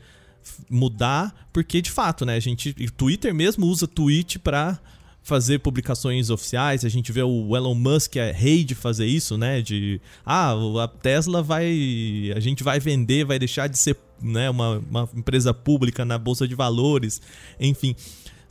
mudar, 0.69 1.47
porque 1.53 1.81
de 1.81 1.89
fato, 1.89 2.25
né, 2.25 2.35
a 2.35 2.39
gente, 2.39 2.75
o 2.79 2.91
Twitter 2.91 3.33
mesmo 3.33 3.65
usa 3.65 3.87
tweet 3.87 4.37
para 4.39 4.77
fazer 5.25 5.57
publicações 5.59 6.29
oficiais. 6.29 6.85
A 6.85 6.89
gente 6.89 7.11
vê 7.11 7.23
o 7.23 7.57
Elon 7.57 7.73
Musk 7.73 8.15
é 8.15 8.31
rei 8.31 8.63
de 8.63 8.75
fazer 8.75 9.07
isso, 9.07 9.37
né? 9.37 9.59
De 9.59 9.99
ah, 10.23 10.53
a 10.83 10.87
Tesla 10.87 11.41
vai, 11.41 12.31
a 12.35 12.39
gente 12.39 12.63
vai 12.63 12.79
vender, 12.79 13.25
vai 13.25 13.39
deixar 13.39 13.67
de 13.67 13.77
ser, 13.77 13.97
né, 14.21 14.49
uma, 14.49 14.77
uma 14.77 15.09
empresa 15.15 15.53
pública 15.53 16.05
na 16.05 16.17
bolsa 16.17 16.47
de 16.47 16.53
valores, 16.53 17.19
enfim. 17.59 17.95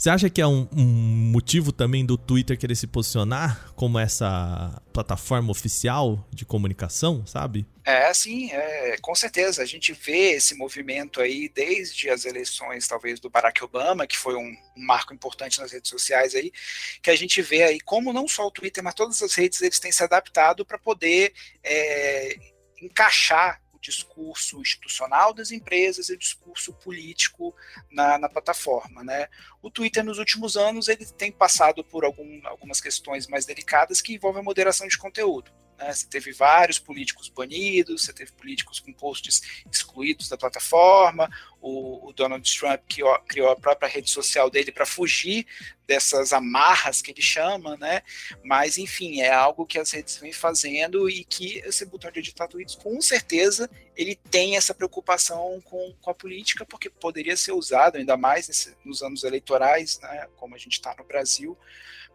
Você 0.05 0.11
acha 0.11 0.29
que 0.29 0.43
é 0.43 0.47
um, 0.47 0.69
um, 0.77 0.85
motivo 1.33 1.73
também 1.73 2.05
do 2.05 2.19
Twitter 2.19 2.59
querer 2.59 2.75
se 2.75 2.87
posicionar 2.87 3.73
como 3.75 3.99
essa 3.99 4.79
plataforma 4.93 5.51
oficial 5.51 6.29
de 6.31 6.45
comunicação, 6.45 7.27
sabe? 7.27 7.67
É, 7.83 8.13
sim, 8.13 8.53
é, 8.53 8.99
com 9.01 9.15
certeza. 9.15 9.63
A 9.63 9.65
gente 9.65 9.95
vê 9.95 10.33
esse 10.33 10.55
movimento 10.57 11.23
aí 11.23 11.49
desde 11.49 12.11
as 12.11 12.27
eleições, 12.27 12.87
talvez, 12.87 13.19
do 13.19 13.31
Barack 13.31 13.65
Obama, 13.65 14.07
que 14.07 14.19
foi 14.19 14.35
um, 14.35 14.55
um 14.77 14.85
marco 14.85 15.15
importante 15.15 15.59
nas 15.59 15.73
redes 15.73 15.89
sociais 15.89 16.35
aí, 16.35 16.53
que 17.01 17.09
a 17.09 17.17
gente 17.17 17.41
vê 17.41 17.63
aí 17.63 17.81
como 17.81 18.13
não 18.13 18.29
só 18.29 18.47
o 18.47 18.51
Twitter, 18.51 18.85
mas 18.85 18.93
todas 18.93 19.23
as 19.23 19.33
redes 19.33 19.63
eles 19.63 19.81
têm 19.81 19.91
se 19.91 20.05
adaptado 20.05 20.67
para 20.67 20.77
poder 20.77 21.33
é, 21.63 22.37
encaixar 22.83 23.59
discurso 23.85 24.61
institucional 24.61 25.35
das 25.35 25.51
empresas 25.51 26.09
e 26.09 26.17
discurso 26.17 26.73
político 26.73 27.55
na, 27.91 28.19
na 28.19 28.29
plataforma. 28.29 29.05
Né? 29.05 29.29
O 29.63 29.71
Twitter, 29.71 30.03
nos 30.03 30.19
últimos 30.19 30.57
anos, 30.57 30.89
ele 30.89 31.05
tem 31.05 31.31
passado 31.31 31.85
por 31.85 32.05
algum, 32.05 32.41
algumas 32.47 32.81
questões 32.81 33.27
mais 33.27 33.45
delicadas 33.45 34.01
que 34.01 34.15
envolvem 34.15 34.41
a 34.41 34.45
moderação 34.45 34.89
de 34.89 34.97
conteúdo. 34.97 35.53
Né? 35.79 35.93
Você 35.93 36.07
teve 36.07 36.33
vários 36.33 36.79
políticos 36.79 37.29
banidos, 37.29 38.03
você 38.03 38.13
teve 38.13 38.33
políticos 38.33 38.81
com 38.81 38.93
posts 38.93 39.43
excluídos 39.71 40.29
da 40.29 40.37
plataforma, 40.37 41.29
o, 41.61 42.09
o 42.09 42.13
Donald 42.13 42.59
Trump 42.59 42.81
criou, 42.89 43.19
criou, 43.21 43.51
a 43.51 43.57
própria 43.57 43.89
rede 43.89 44.11
social 44.11 44.51
dele 44.51 44.71
para 44.71 44.85
fugir 44.85 45.47
dessas 45.87 46.33
amarras 46.33 47.01
que 47.01 47.11
ele 47.11 47.23
chama, 47.23 47.77
né? 47.77 48.03
Mas, 48.43 48.79
enfim, 48.79 49.21
é 49.21 49.33
algo 49.33 49.67
que 49.67 49.79
as 49.79 49.91
redes 49.91 50.17
vêm 50.19 50.33
fazendo 50.33 51.09
e 51.09 51.25
que 51.25 51.59
esse 51.61 51.85
botão 51.87 52.11
de 52.11 52.21
editar 52.21 52.49
tweets, 52.49 52.75
com 52.75 53.01
certeza, 53.01 53.69
ele 53.97 54.15
tem 54.15 54.57
essa 54.57 54.75
preocupação 54.75 55.61
com, 55.65 55.95
com 56.01 56.11
a 56.11 56.15
política, 56.15 56.65
porque 56.67 56.91
poderia 56.91 57.37
ser 57.37 57.53
usado, 57.53 57.97
ainda 57.97 58.17
mais 58.17 58.49
nesse, 58.49 58.77
nos 58.85 59.03
anos 59.03 59.25
eleitorais, 59.25 59.99
né? 60.01 60.29
Como 60.37 60.55
a 60.55 60.59
gente 60.59 60.75
está 60.75 60.95
no 60.99 61.05
Brasil, 61.05 61.57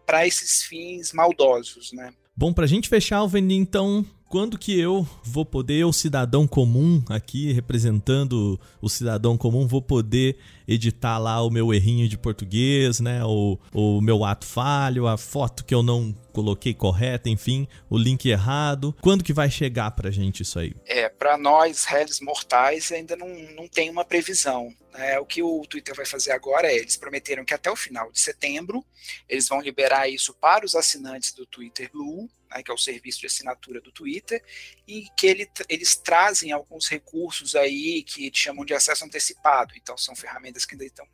para 0.06 0.26
esses 0.26 0.64
fins 0.64 1.12
maldosos, 1.14 1.92
né? 1.92 2.14
Bom, 2.40 2.54
para 2.54 2.64
a 2.64 2.68
gente 2.68 2.88
fechar, 2.88 3.18
Alveni, 3.18 3.58
então, 3.58 4.06
quando 4.30 4.60
que 4.60 4.80
eu 4.80 5.06
vou 5.24 5.44
poder, 5.44 5.84
o 5.86 5.92
cidadão 5.92 6.48
comum 6.48 7.04
aqui, 7.10 7.52
representando 7.52 8.60
o 8.80 8.88
cidadão 8.88 9.36
comum, 9.36 9.68
vou 9.68 9.82
poder 9.82 10.38
editar 10.68 11.18
lá 11.18 11.42
o 11.42 11.50
meu 11.50 11.74
errinho 11.74 12.08
de 12.08 12.16
português, 12.16 13.00
né? 13.00 13.26
O, 13.26 13.58
o 13.74 14.00
meu 14.00 14.24
ato 14.24 14.46
falho, 14.46 15.08
a 15.08 15.18
foto 15.18 15.66
que 15.66 15.74
eu 15.74 15.82
não 15.82 16.16
coloquei 16.32 16.76
correta, 16.76 17.28
enfim, 17.28 17.68
o 17.90 17.98
link 17.98 18.30
errado. 18.30 18.96
Quando 19.02 19.24
que 19.24 19.34
vai 19.34 19.50
chegar 19.50 19.90
pra 19.92 20.12
gente 20.12 20.44
isso 20.44 20.60
aí? 20.60 20.76
É, 20.86 21.10
para 21.10 21.36
nós, 21.36 21.86
réis 21.86 22.20
mortais, 22.22 22.92
ainda 22.92 23.16
não, 23.16 23.28
não 23.56 23.68
tem 23.68 23.90
uma 23.90 24.06
previsão. 24.06 24.72
É, 24.94 25.20
o 25.20 25.26
que 25.26 25.42
o 25.42 25.66
Twitter 25.68 25.96
vai 25.96 26.06
fazer 26.06 26.32
agora 26.32 26.68
é, 26.68 26.76
eles 26.76 26.98
prometeram 26.98 27.44
que 27.44 27.54
até 27.54 27.72
o 27.72 27.76
final 27.76 28.12
de 28.12 28.20
setembro, 28.20 28.86
eles 29.28 29.48
vão 29.48 29.60
liberar 29.60 30.08
isso 30.08 30.36
para 30.36 30.66
os 30.66 30.76
assinantes 30.76 31.34
do 31.34 31.48
Twitter 31.48 31.90
Blue, 31.92 32.30
né, 32.50 32.64
que 32.64 32.72
é 32.72 32.74
o 32.74 32.78
serviço 32.78 33.20
de 33.20 33.28
assinatura 33.28 33.82
do 33.82 33.92
Twitter, 33.92 34.44
e 34.88 35.08
que 35.16 35.28
ele, 35.28 35.50
eles 35.68 35.96
trazem 35.96 36.52
alguns 36.52 36.88
recursos 36.88 37.56
aí 37.56 38.04
que 38.04 38.32
chamam 38.34 38.66
de 38.66 38.74
acesso 38.74 39.06
antecipado. 39.06 39.74
Então, 39.76 39.98
são 39.98 40.16
ferramentas 40.16 40.66
que 40.66 40.76
ainda 40.76 40.86
estão 40.86 41.08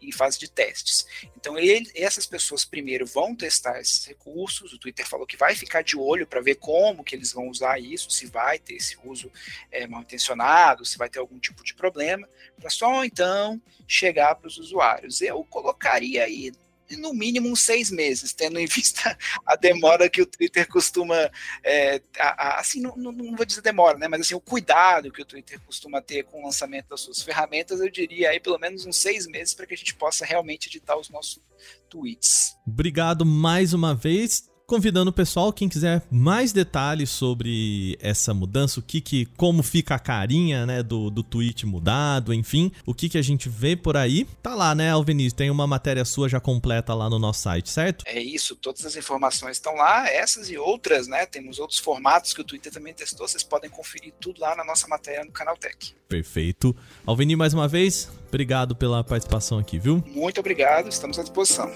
em 0.00 0.12
fase 0.12 0.38
de 0.38 0.50
testes. 0.50 1.06
Então, 1.36 1.58
ele, 1.58 1.90
essas 1.94 2.26
pessoas 2.26 2.64
primeiro 2.64 3.06
vão 3.06 3.34
testar 3.34 3.80
esses 3.80 4.04
recursos. 4.04 4.72
O 4.72 4.78
Twitter 4.78 5.06
falou 5.06 5.26
que 5.26 5.36
vai 5.36 5.54
ficar 5.54 5.82
de 5.82 5.96
olho 5.96 6.26
para 6.26 6.40
ver 6.40 6.56
como 6.56 7.04
que 7.04 7.14
eles 7.14 7.32
vão 7.32 7.48
usar 7.48 7.78
isso, 7.78 8.10
se 8.10 8.26
vai 8.26 8.58
ter 8.58 8.74
esse 8.74 8.96
uso 9.04 9.30
é, 9.70 9.86
mal 9.86 10.02
intencionado, 10.02 10.84
se 10.84 10.98
vai 10.98 11.08
ter 11.08 11.18
algum 11.18 11.38
tipo 11.38 11.64
de 11.64 11.74
problema, 11.74 12.28
para 12.58 12.70
só 12.70 13.04
então 13.04 13.60
chegar 13.86 14.34
para 14.36 14.48
os 14.48 14.58
usuários. 14.58 15.20
Eu 15.20 15.44
colocaria 15.44 16.24
aí 16.24 16.52
no 16.98 17.12
mínimo 17.12 17.48
uns 17.48 17.62
seis 17.62 17.90
meses, 17.90 18.32
tendo 18.32 18.58
em 18.58 18.66
vista 18.68 19.16
a 19.46 19.56
demora 19.56 20.08
que 20.08 20.22
o 20.22 20.26
Twitter 20.26 20.68
costuma, 20.68 21.30
é, 21.62 22.00
a, 22.18 22.48
a, 22.48 22.60
assim, 22.60 22.80
não, 22.80 22.96
não, 22.96 23.36
vou 23.36 23.44
dizer 23.44 23.62
demora, 23.62 23.98
né, 23.98 24.08
mas 24.08 24.22
assim, 24.22 24.34
o 24.34 24.40
cuidado 24.40 25.10
que 25.10 25.22
o 25.22 25.24
Twitter 25.24 25.60
costuma 25.60 26.00
ter 26.00 26.24
com 26.24 26.40
o 26.40 26.44
lançamento 26.44 26.88
das 26.88 27.00
suas 27.00 27.22
ferramentas, 27.22 27.80
eu 27.80 27.90
diria 27.90 28.30
aí 28.30 28.40
pelo 28.40 28.58
menos 28.58 28.86
uns 28.86 28.96
seis 28.96 29.26
meses 29.26 29.54
para 29.54 29.66
que 29.66 29.74
a 29.74 29.76
gente 29.76 29.94
possa 29.94 30.24
realmente 30.24 30.68
editar 30.68 30.96
os 30.96 31.08
nossos 31.10 31.40
tweets. 31.88 32.56
Obrigado 32.66 33.24
mais 33.24 33.72
uma 33.72 33.94
vez 33.94 34.48
convidando 34.66 35.10
o 35.10 35.12
pessoal, 35.12 35.52
quem 35.52 35.68
quiser 35.68 36.02
mais 36.10 36.52
detalhes 36.52 37.10
sobre 37.10 37.96
essa 38.00 38.32
mudança, 38.32 38.80
o 38.80 38.82
que 38.82 39.00
que, 39.00 39.26
como 39.36 39.62
fica 39.62 39.94
a 39.94 39.98
carinha, 39.98 40.64
né, 40.64 40.82
do, 40.82 41.10
do 41.10 41.22
tweet 41.22 41.66
mudado, 41.66 42.32
enfim, 42.32 42.72
o 42.86 42.94
que 42.94 43.08
que 43.08 43.18
a 43.18 43.22
gente 43.22 43.48
vê 43.48 43.76
por 43.76 43.96
aí, 43.96 44.26
tá 44.42 44.54
lá, 44.54 44.74
né, 44.74 44.90
Alveniz, 44.90 45.32
tem 45.32 45.50
uma 45.50 45.66
matéria 45.66 46.04
sua 46.04 46.28
já 46.28 46.40
completa 46.40 46.94
lá 46.94 47.10
no 47.10 47.18
nosso 47.18 47.42
site, 47.42 47.70
certo? 47.70 48.04
É 48.06 48.20
isso, 48.20 48.56
todas 48.56 48.84
as 48.86 48.96
informações 48.96 49.56
estão 49.56 49.74
lá, 49.74 50.08
essas 50.08 50.48
e 50.48 50.56
outras, 50.56 51.06
né, 51.06 51.26
temos 51.26 51.58
outros 51.58 51.78
formatos 51.78 52.32
que 52.32 52.40
o 52.40 52.44
Twitter 52.44 52.72
também 52.72 52.94
testou, 52.94 53.28
vocês 53.28 53.42
podem 53.42 53.68
conferir 53.68 54.14
tudo 54.20 54.40
lá 54.40 54.56
na 54.56 54.64
nossa 54.64 54.88
matéria 54.88 55.24
no 55.24 55.32
Canal 55.32 55.56
Tech. 55.56 55.94
Perfeito. 56.08 56.74
Alveni, 57.04 57.36
mais 57.36 57.52
uma 57.52 57.68
vez, 57.68 58.08
obrigado 58.28 58.74
pela 58.74 59.04
participação 59.04 59.58
aqui, 59.58 59.78
viu? 59.78 60.02
Muito 60.06 60.40
obrigado, 60.40 60.88
estamos 60.88 61.18
à 61.18 61.22
disposição. 61.22 61.70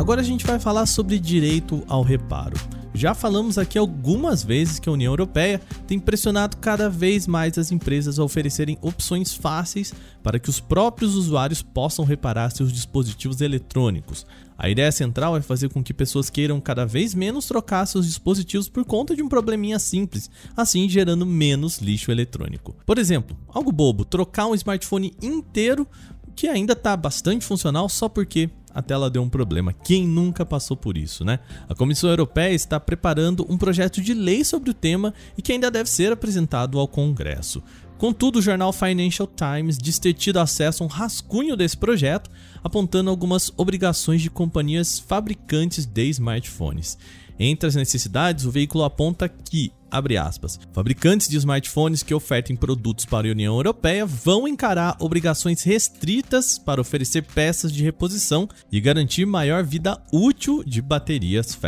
Agora 0.00 0.22
a 0.22 0.24
gente 0.24 0.46
vai 0.46 0.58
falar 0.58 0.86
sobre 0.86 1.18
direito 1.18 1.84
ao 1.86 2.02
reparo. 2.02 2.56
Já 2.94 3.12
falamos 3.14 3.58
aqui 3.58 3.76
algumas 3.76 4.42
vezes 4.42 4.78
que 4.78 4.88
a 4.88 4.92
União 4.92 5.12
Europeia 5.12 5.60
tem 5.86 6.00
pressionado 6.00 6.56
cada 6.56 6.88
vez 6.88 7.26
mais 7.26 7.58
as 7.58 7.70
empresas 7.70 8.18
a 8.18 8.24
oferecerem 8.24 8.78
opções 8.80 9.34
fáceis 9.34 9.92
para 10.22 10.38
que 10.38 10.48
os 10.48 10.58
próprios 10.58 11.16
usuários 11.16 11.60
possam 11.60 12.02
reparar 12.02 12.48
seus 12.48 12.72
dispositivos 12.72 13.42
eletrônicos. 13.42 14.24
A 14.56 14.70
ideia 14.70 14.90
central 14.90 15.36
é 15.36 15.42
fazer 15.42 15.68
com 15.68 15.84
que 15.84 15.92
pessoas 15.92 16.30
queiram 16.30 16.62
cada 16.62 16.86
vez 16.86 17.14
menos 17.14 17.44
trocar 17.44 17.84
seus 17.84 18.06
dispositivos 18.06 18.70
por 18.70 18.86
conta 18.86 19.14
de 19.14 19.22
um 19.22 19.28
probleminha 19.28 19.78
simples, 19.78 20.30
assim 20.56 20.88
gerando 20.88 21.26
menos 21.26 21.76
lixo 21.76 22.10
eletrônico. 22.10 22.74
Por 22.86 22.96
exemplo, 22.96 23.36
algo 23.48 23.70
bobo, 23.70 24.06
trocar 24.06 24.46
um 24.46 24.54
smartphone 24.54 25.12
inteiro 25.20 25.86
que 26.34 26.48
ainda 26.48 26.72
está 26.72 26.96
bastante 26.96 27.44
funcional 27.44 27.86
só 27.86 28.08
porque 28.08 28.48
a 28.74 28.82
tela 28.82 29.10
deu 29.10 29.22
um 29.22 29.28
problema. 29.28 29.72
Quem 29.72 30.06
nunca 30.06 30.44
passou 30.46 30.76
por 30.76 30.96
isso, 30.96 31.24
né? 31.24 31.38
A 31.68 31.74
Comissão 31.74 32.10
Europeia 32.10 32.54
está 32.54 32.78
preparando 32.78 33.46
um 33.48 33.58
projeto 33.58 34.00
de 34.00 34.14
lei 34.14 34.44
sobre 34.44 34.70
o 34.70 34.74
tema 34.74 35.12
e 35.36 35.42
que 35.42 35.52
ainda 35.52 35.70
deve 35.70 35.90
ser 35.90 36.12
apresentado 36.12 36.78
ao 36.78 36.88
Congresso. 36.88 37.62
Contudo, 37.98 38.38
o 38.38 38.42
jornal 38.42 38.72
Financial 38.72 39.28
Times 39.28 39.76
diz 39.76 39.98
ter 39.98 40.14
tido 40.14 40.38
acesso 40.38 40.82
a 40.82 40.86
um 40.86 40.88
rascunho 40.88 41.54
desse 41.54 41.76
projeto, 41.76 42.30
apontando 42.64 43.10
algumas 43.10 43.52
obrigações 43.58 44.22
de 44.22 44.30
companhias 44.30 44.98
fabricantes 44.98 45.84
de 45.84 46.08
smartphones. 46.08 46.96
Entre 47.38 47.66
as 47.66 47.74
necessidades, 47.74 48.46
o 48.46 48.50
veículo 48.50 48.84
aponta 48.84 49.28
que 49.28 49.70
aspas. 49.90 50.58
Fabricantes 50.72 51.28
de 51.28 51.36
smartphones 51.36 52.02
que 52.02 52.14
ofertem 52.14 52.54
produtos 52.54 53.04
para 53.04 53.28
a 53.28 53.32
União 53.32 53.54
Europeia 53.54 54.06
vão 54.06 54.46
encarar 54.46 54.96
obrigações 55.00 55.62
restritas 55.62 56.58
para 56.58 56.80
oferecer 56.80 57.22
peças 57.22 57.72
de 57.72 57.82
reposição 57.82 58.48
e 58.70 58.80
garantir 58.80 59.26
maior 59.26 59.64
vida 59.64 60.00
útil 60.12 60.62
de 60.64 60.80
baterias. 60.80 61.58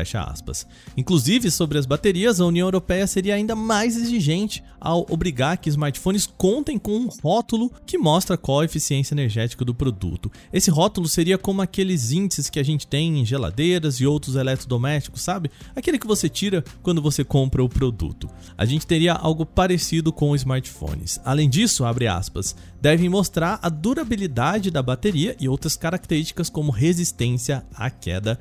Inclusive, 0.96 1.50
sobre 1.50 1.78
as 1.78 1.86
baterias, 1.86 2.40
a 2.40 2.46
União 2.46 2.66
Europeia 2.66 3.06
seria 3.06 3.34
ainda 3.34 3.56
mais 3.56 3.96
exigente 3.96 4.62
ao 4.80 5.06
obrigar 5.08 5.58
que 5.58 5.68
smartphones 5.68 6.26
contem 6.26 6.78
com 6.78 6.96
um 6.96 7.08
rótulo 7.22 7.70
que 7.86 7.96
mostra 7.98 8.36
qual 8.36 8.60
a 8.60 8.64
eficiência 8.64 9.14
energética 9.14 9.64
do 9.64 9.74
produto. 9.74 10.30
Esse 10.52 10.70
rótulo 10.70 11.08
seria 11.08 11.38
como 11.38 11.62
aqueles 11.62 12.12
índices 12.12 12.50
que 12.50 12.58
a 12.58 12.64
gente 12.64 12.86
tem 12.86 13.20
em 13.20 13.24
geladeiras 13.24 14.00
e 14.00 14.06
outros 14.06 14.34
eletrodomésticos, 14.34 15.22
sabe? 15.22 15.50
Aquele 15.74 15.98
que 15.98 16.06
você 16.06 16.28
tira 16.28 16.64
quando 16.82 17.00
você 17.00 17.24
compra 17.24 17.62
o 17.62 17.68
produto 17.68 18.11
produto. 18.12 18.28
A 18.56 18.64
gente 18.64 18.86
teria 18.86 19.14
algo 19.14 19.44
parecido 19.44 20.12
com 20.12 20.36
smartphones. 20.36 21.20
Além 21.24 21.48
disso, 21.48 21.84
aspas, 21.84 22.54
devem 22.80 23.08
mostrar 23.08 23.58
a 23.62 23.68
durabilidade 23.68 24.70
da 24.70 24.82
bateria 24.82 25.36
e 25.40 25.48
outras 25.48 25.76
características 25.76 26.50
como 26.50 26.70
resistência 26.70 27.64
à 27.74 27.90
queda. 27.90 28.38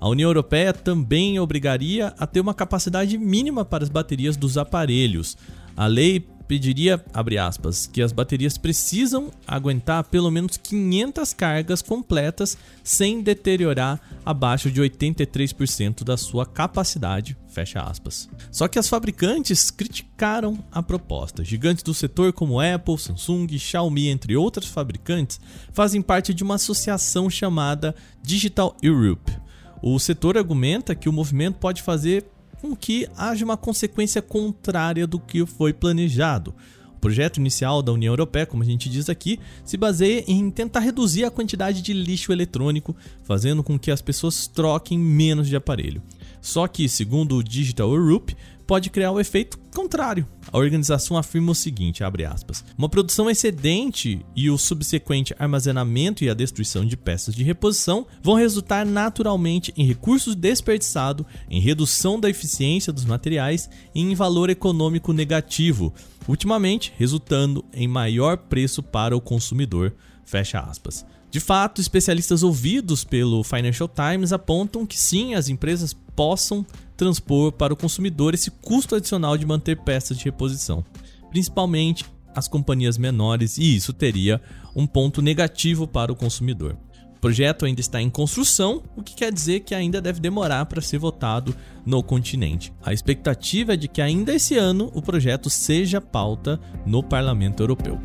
A 0.00 0.08
União 0.08 0.28
Europeia 0.28 0.72
também 0.72 1.38
obrigaria 1.40 2.14
a 2.18 2.26
ter 2.26 2.40
uma 2.40 2.54
capacidade 2.54 3.16
mínima 3.18 3.64
para 3.64 3.84
as 3.84 3.90
baterias 3.90 4.36
dos 4.36 4.58
aparelhos. 4.58 5.36
A 5.76 5.86
lei 5.86 6.26
pediria, 6.52 7.02
abre 7.14 7.38
aspas, 7.38 7.86
que 7.86 8.02
as 8.02 8.12
baterias 8.12 8.58
precisam 8.58 9.30
aguentar 9.48 10.04
pelo 10.04 10.30
menos 10.30 10.58
500 10.58 11.32
cargas 11.32 11.80
completas 11.80 12.58
sem 12.84 13.22
deteriorar 13.22 13.98
abaixo 14.22 14.70
de 14.70 14.82
83% 14.82 16.04
da 16.04 16.18
sua 16.18 16.44
capacidade, 16.44 17.34
fecha 17.48 17.80
aspas. 17.80 18.28
Só 18.50 18.68
que 18.68 18.78
as 18.78 18.86
fabricantes 18.86 19.70
criticaram 19.70 20.62
a 20.70 20.82
proposta. 20.82 21.42
Gigantes 21.42 21.82
do 21.82 21.94
setor 21.94 22.34
como 22.34 22.60
Apple, 22.60 22.98
Samsung, 22.98 23.48
Xiaomi, 23.58 24.08
entre 24.08 24.36
outros 24.36 24.66
fabricantes, 24.66 25.40
fazem 25.72 26.02
parte 26.02 26.34
de 26.34 26.44
uma 26.44 26.56
associação 26.56 27.30
chamada 27.30 27.94
Digital 28.22 28.76
Europe. 28.82 29.32
O 29.80 29.98
setor 29.98 30.36
argumenta 30.36 30.94
que 30.94 31.08
o 31.08 31.12
movimento 31.12 31.56
pode 31.56 31.80
fazer 31.80 32.26
com 32.62 32.76
que 32.76 33.08
haja 33.16 33.44
uma 33.44 33.56
consequência 33.56 34.22
contrária 34.22 35.04
do 35.04 35.18
que 35.18 35.44
foi 35.44 35.72
planejado. 35.72 36.54
O 36.94 37.00
projeto 37.00 37.38
inicial 37.38 37.82
da 37.82 37.92
União 37.92 38.12
Europeia, 38.12 38.46
como 38.46 38.62
a 38.62 38.66
gente 38.66 38.88
diz 38.88 39.10
aqui, 39.10 39.40
se 39.64 39.76
baseia 39.76 40.24
em 40.28 40.48
tentar 40.48 40.78
reduzir 40.78 41.24
a 41.24 41.30
quantidade 41.30 41.82
de 41.82 41.92
lixo 41.92 42.32
eletrônico, 42.32 42.94
fazendo 43.24 43.64
com 43.64 43.76
que 43.76 43.90
as 43.90 44.00
pessoas 44.00 44.46
troquem 44.46 44.96
menos 44.96 45.48
de 45.48 45.56
aparelho. 45.56 46.00
Só 46.40 46.68
que, 46.68 46.88
segundo 46.88 47.36
o 47.36 47.42
Digital 47.42 47.92
Europe, 47.92 48.36
pode 48.64 48.88
criar 48.90 49.10
o 49.10 49.18
efeito 49.18 49.58
contrário. 49.72 50.26
A 50.52 50.58
organização 50.58 51.16
afirma 51.16 51.52
o 51.52 51.54
seguinte, 51.54 52.04
aspas, 52.04 52.64
uma 52.76 52.88
produção 52.88 53.28
excedente 53.30 54.24
e 54.36 54.50
o 54.50 54.58
subsequente 54.58 55.34
armazenamento 55.38 56.22
e 56.22 56.30
a 56.30 56.34
destruição 56.34 56.84
de 56.84 56.96
peças 56.96 57.34
de 57.34 57.42
reposição 57.42 58.06
vão 58.22 58.34
resultar 58.34 58.84
naturalmente 58.84 59.72
em 59.76 59.84
recursos 59.86 60.34
desperdiçados, 60.34 61.26
em 61.48 61.60
redução 61.60 62.20
da 62.20 62.28
eficiência 62.28 62.92
dos 62.92 63.04
materiais 63.04 63.68
e 63.94 64.00
em 64.00 64.14
valor 64.14 64.50
econômico 64.50 65.12
negativo, 65.12 65.92
ultimamente 66.28 66.92
resultando 66.96 67.64
em 67.72 67.88
maior 67.88 68.36
preço 68.36 68.82
para 68.82 69.16
o 69.16 69.20
consumidor, 69.20 69.94
fecha 70.24 70.60
aspas. 70.60 71.04
De 71.30 71.40
fato, 71.40 71.80
especialistas 71.80 72.42
ouvidos 72.42 73.04
pelo 73.04 73.42
Financial 73.42 73.88
Times 73.88 74.34
apontam 74.34 74.84
que 74.84 75.00
sim, 75.00 75.34
as 75.34 75.48
empresas 75.48 75.94
possam 76.14 76.64
transpor 77.02 77.50
para 77.50 77.74
o 77.74 77.76
consumidor 77.76 78.32
esse 78.32 78.48
custo 78.48 78.94
adicional 78.94 79.36
de 79.36 79.44
manter 79.44 79.76
peças 79.76 80.16
de 80.16 80.24
reposição, 80.24 80.84
principalmente 81.30 82.04
as 82.32 82.46
companhias 82.46 82.96
menores, 82.96 83.58
e 83.58 83.74
isso 83.74 83.92
teria 83.92 84.40
um 84.74 84.86
ponto 84.86 85.20
negativo 85.20 85.86
para 85.86 86.12
o 86.12 86.16
consumidor. 86.16 86.76
O 87.16 87.20
projeto 87.20 87.66
ainda 87.66 87.80
está 87.80 88.00
em 88.00 88.08
construção, 88.08 88.84
o 88.96 89.02
que 89.02 89.16
quer 89.16 89.32
dizer 89.32 89.60
que 89.60 89.74
ainda 89.74 90.00
deve 90.00 90.20
demorar 90.20 90.64
para 90.66 90.80
ser 90.80 90.98
votado 90.98 91.54
no 91.84 92.02
continente. 92.04 92.72
A 92.82 92.92
expectativa 92.92 93.74
é 93.74 93.76
de 93.76 93.88
que 93.88 94.00
ainda 94.00 94.32
esse 94.32 94.56
ano 94.56 94.88
o 94.94 95.02
projeto 95.02 95.50
seja 95.50 96.00
pauta 96.00 96.60
no 96.86 97.02
Parlamento 97.02 97.64
Europeu. 97.64 98.00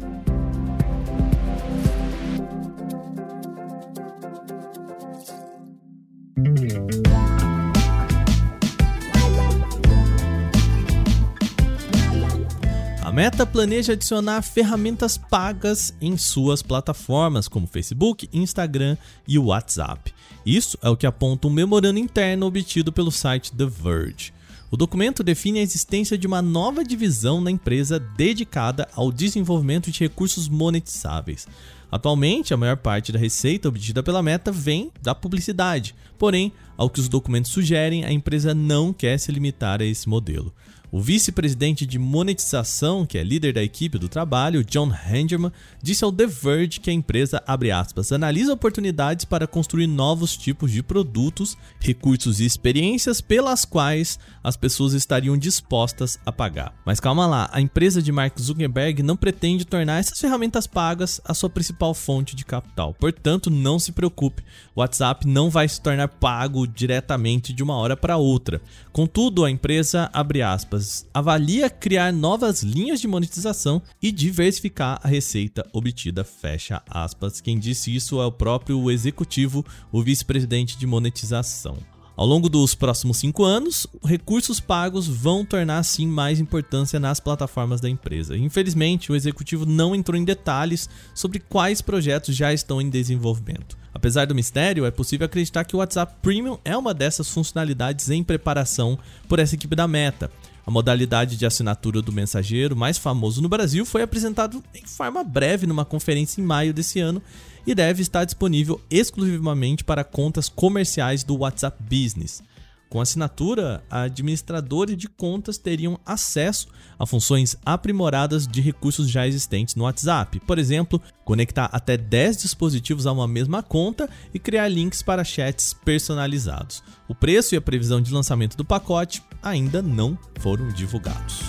Meta 13.17 13.47
planeja 13.47 13.93
adicionar 13.93 14.43
ferramentas 14.43 15.17
pagas 15.17 15.91
em 16.00 16.15
suas 16.15 16.62
plataformas, 16.62 17.47
como 17.47 17.65
Facebook, 17.65 18.29
Instagram 18.31 18.95
e 19.27 19.39
WhatsApp. 19.39 20.13
Isso 20.45 20.77
é 20.83 20.89
o 20.89 20.95
que 20.95 21.07
aponta 21.07 21.47
um 21.47 21.50
memorando 21.50 21.97
interno 21.97 22.45
obtido 22.45 22.93
pelo 22.93 23.12
site 23.12 23.51
The 23.53 23.65
Verge. 23.65 24.31
O 24.69 24.77
documento 24.77 25.24
define 25.24 25.57
a 25.57 25.63
existência 25.63 26.15
de 26.15 26.27
uma 26.27 26.43
nova 26.43 26.83
divisão 26.83 27.41
na 27.41 27.50
empresa 27.50 28.00
dedicada 28.00 28.88
ao 28.93 29.12
desenvolvimento 29.12 29.89
de 29.89 30.01
recursos 30.01 30.47
monetizáveis. 30.47 31.47
Atualmente, 31.91 32.53
a 32.53 32.57
maior 32.57 32.77
parte 32.77 33.12
da 33.12 33.17
receita 33.17 33.67
obtida 33.67 34.03
pela 34.03 34.21
Meta 34.21 34.51
vem 34.51 34.91
da 35.01 35.15
publicidade. 35.15 35.95
Porém, 36.19 36.53
ao 36.77 36.88
que 36.88 37.00
os 37.00 37.09
documentos 37.09 37.50
sugerem, 37.50 38.05
a 38.05 38.12
empresa 38.12 38.53
não 38.53 38.93
quer 38.93 39.17
se 39.17 39.31
limitar 39.31 39.81
a 39.81 39.86
esse 39.86 40.07
modelo. 40.07 40.53
O 40.89 41.01
vice-presidente 41.01 41.86
de 41.86 42.00
monetização, 42.00 43.06
que 43.06 43.17
é 43.17 43.24
líder 43.24 43.53
da 43.53 43.62
equipe 43.62 43.98
do 43.98 44.08
trabalho, 44.08 44.63
John 44.63 44.89
Henderman, 44.89 45.51
disse 45.84 46.06
ao 46.06 46.13
The 46.13 46.25
Verge 46.25 46.79
que 46.79 46.89
a 46.89 46.94
empresa, 46.94 47.44
aspas, 47.75 48.13
analisa 48.13 48.53
oportunidades 48.53 49.25
para 49.25 49.46
construir 49.46 49.86
novos 49.86 50.38
tipos 50.38 50.72
de 50.72 50.82
produtos, 50.82 51.58
recursos 51.77 52.39
e 52.39 52.46
experiências 52.46 53.20
pelas 53.20 53.65
quais 53.65 54.17
as 54.41 54.56
pessoas 54.56 54.94
estariam 54.94 55.38
dispostas 55.38 56.17
a 56.25 56.32
pagar. 56.32 56.74
Mas 56.86 57.01
calma 57.01 57.27
lá, 57.27 57.50
a 57.51 57.60
empresa 57.60 58.01
de 58.01 58.12
Mark 58.13 58.39
Zuckerberg 58.39 59.03
não 59.03 59.17
pretende 59.17 59.65
tornar 59.65 60.00
essas 60.00 60.20
ferramentas 60.20 60.67
pagas 60.67 61.20
a 61.25 61.34
sua 61.34 61.50
principal 61.50 61.94
fonte 61.94 62.34
de 62.34 62.46
capital. 62.46 62.94
Portanto, 62.94 63.50
não 63.50 63.77
se 63.77 63.91
preocupe, 63.91 64.41
o 64.74 64.79
WhatsApp 64.79 65.27
não 65.27 65.50
vai 65.50 65.67
se 65.67 65.82
tornar 65.82 66.08
pago 66.08 66.65
diretamente 66.65 67.51
de 67.51 67.62
uma 67.62 67.75
hora 67.75 67.98
para 67.98 68.15
outra. 68.15 68.62
Contudo, 68.94 69.44
a 69.44 69.51
empresa, 69.51 70.10
abre 70.13 70.41
aspas, 70.41 70.76
avalia 71.13 71.69
criar 71.69 72.12
novas 72.12 72.63
linhas 72.63 73.00
de 73.00 73.07
monetização 73.07 73.81
e 74.01 74.12
diversificar 74.12 75.00
a 75.03 75.07
receita 75.07 75.67
obtida, 75.74 76.24
fecha 76.24 76.81
aspas. 76.89 77.41
Quem 77.41 77.60
disse 77.60 77.96
isso 77.96 78.19
é 78.22 78.25
o 78.25 78.31
próprio 78.31 78.89
executivo, 78.91 79.65
o 79.91 80.01
vice-presidente 80.01 80.77
de 80.77 80.88
monetização. 80.88 81.77
Ao 82.17 82.25
longo 82.25 82.50
dos 82.50 82.74
próximos 82.74 83.17
cinco 83.17 83.43
anos, 83.43 83.86
recursos 84.03 84.60
pagos 84.60 85.07
vão 85.07 85.46
tornar 85.46 85.84
sim 85.84 86.07
mais 86.07 86.39
importância 86.39 87.00
nas 87.00 87.19
plataformas 87.19 87.79
da 87.79 87.88
empresa. 87.88 88.36
Infelizmente, 88.36 89.12
o 89.12 89.15
executivo 89.15 89.67
não 89.67 89.93
entrou 89.93 90.19
em 90.19 90.25
detalhes 90.25 90.89
sobre 91.13 91.39
quais 91.39 91.79
projetos 91.79 92.36
já 92.36 92.51
estão 92.51 92.81
em 92.81 92.89
desenvolvimento. 92.89 93.77
Apesar 93.93 94.25
do 94.25 94.34
mistério, 94.34 94.84
é 94.86 94.89
possível 94.89 95.25
acreditar 95.25 95.63
que 95.63 95.75
o 95.75 95.79
WhatsApp 95.79 96.15
Premium 96.19 96.57
é 96.65 96.75
uma 96.75 96.91
dessas 96.91 97.29
funcionalidades 97.29 98.10
em 98.10 98.24
preparação 98.24 98.98
por 99.27 99.38
essa 99.38 99.53
equipe 99.53 99.75
da 99.75 99.88
Meta. 99.88 100.31
A 100.67 100.71
modalidade 100.71 101.38
de 101.38 101.45
assinatura 101.45 102.01
do 102.01 102.12
mensageiro 102.12 102.75
mais 102.75 102.97
famoso 102.97 103.41
no 103.41 103.47
Brasil 103.47 103.86
foi 103.86 104.01
apresentado 104.01 104.62
em 104.75 104.86
forma 104.86 105.24
breve 105.24 105.65
numa 105.65 105.86
conferência 105.86 106.41
em 106.41 106.43
maio 106.43 106.74
desse 106.74 107.00
ano 107.00 107.21
e 107.65 107.74
deve 107.74 108.01
estar 108.01 108.25
disponível 108.25 108.81
exclusivamente 108.91 109.85
para 109.85 110.03
contas 110.03 110.50
comerciais 110.50 111.24
do 111.24 111.37
WhatsApp 111.37 111.81
Business. 111.83 112.44
Com 112.89 113.00
assinatura, 113.00 113.81
administradores 113.89 114.98
de 114.98 115.07
contas 115.07 115.57
teriam 115.57 116.00
acesso 116.05 116.68
a 117.00 117.05
funções 117.05 117.55
aprimoradas 117.65 118.46
de 118.46 118.59
recursos 118.59 119.09
já 119.09 119.25
existentes 119.25 119.75
no 119.75 119.85
WhatsApp. 119.85 120.42
Por 120.42 120.59
exemplo, 120.59 121.01
conectar 121.24 121.70
até 121.72 121.96
10 121.96 122.37
dispositivos 122.37 123.07
a 123.07 123.13
uma 123.13 123.27
mesma 123.27 123.63
conta 123.63 124.09
e 124.33 124.39
criar 124.39 124.68
links 124.68 125.01
para 125.01 125.24
chats 125.24 125.74
personalizados. 125.74 126.83
O 127.07 127.15
preço 127.15 127.55
e 127.55 127.57
a 127.57 127.61
previsão 127.61 128.01
de 128.01 128.13
lançamento 128.13 128.55
do 128.57 128.65
pacote 128.65 129.22
ainda 129.48 129.81
não 129.81 130.18
foram 130.40 130.68
divulgados. 130.70 131.42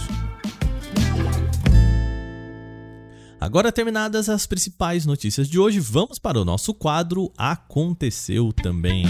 Agora 3.40 3.70
terminadas 3.70 4.28
as 4.28 4.46
principais 4.46 5.06
notícias 5.06 5.48
de 5.48 5.58
hoje, 5.58 5.78
vamos 5.78 6.18
para 6.18 6.40
o 6.40 6.44
nosso 6.44 6.74
quadro 6.74 7.32
Aconteceu 7.36 8.52
também. 8.52 9.04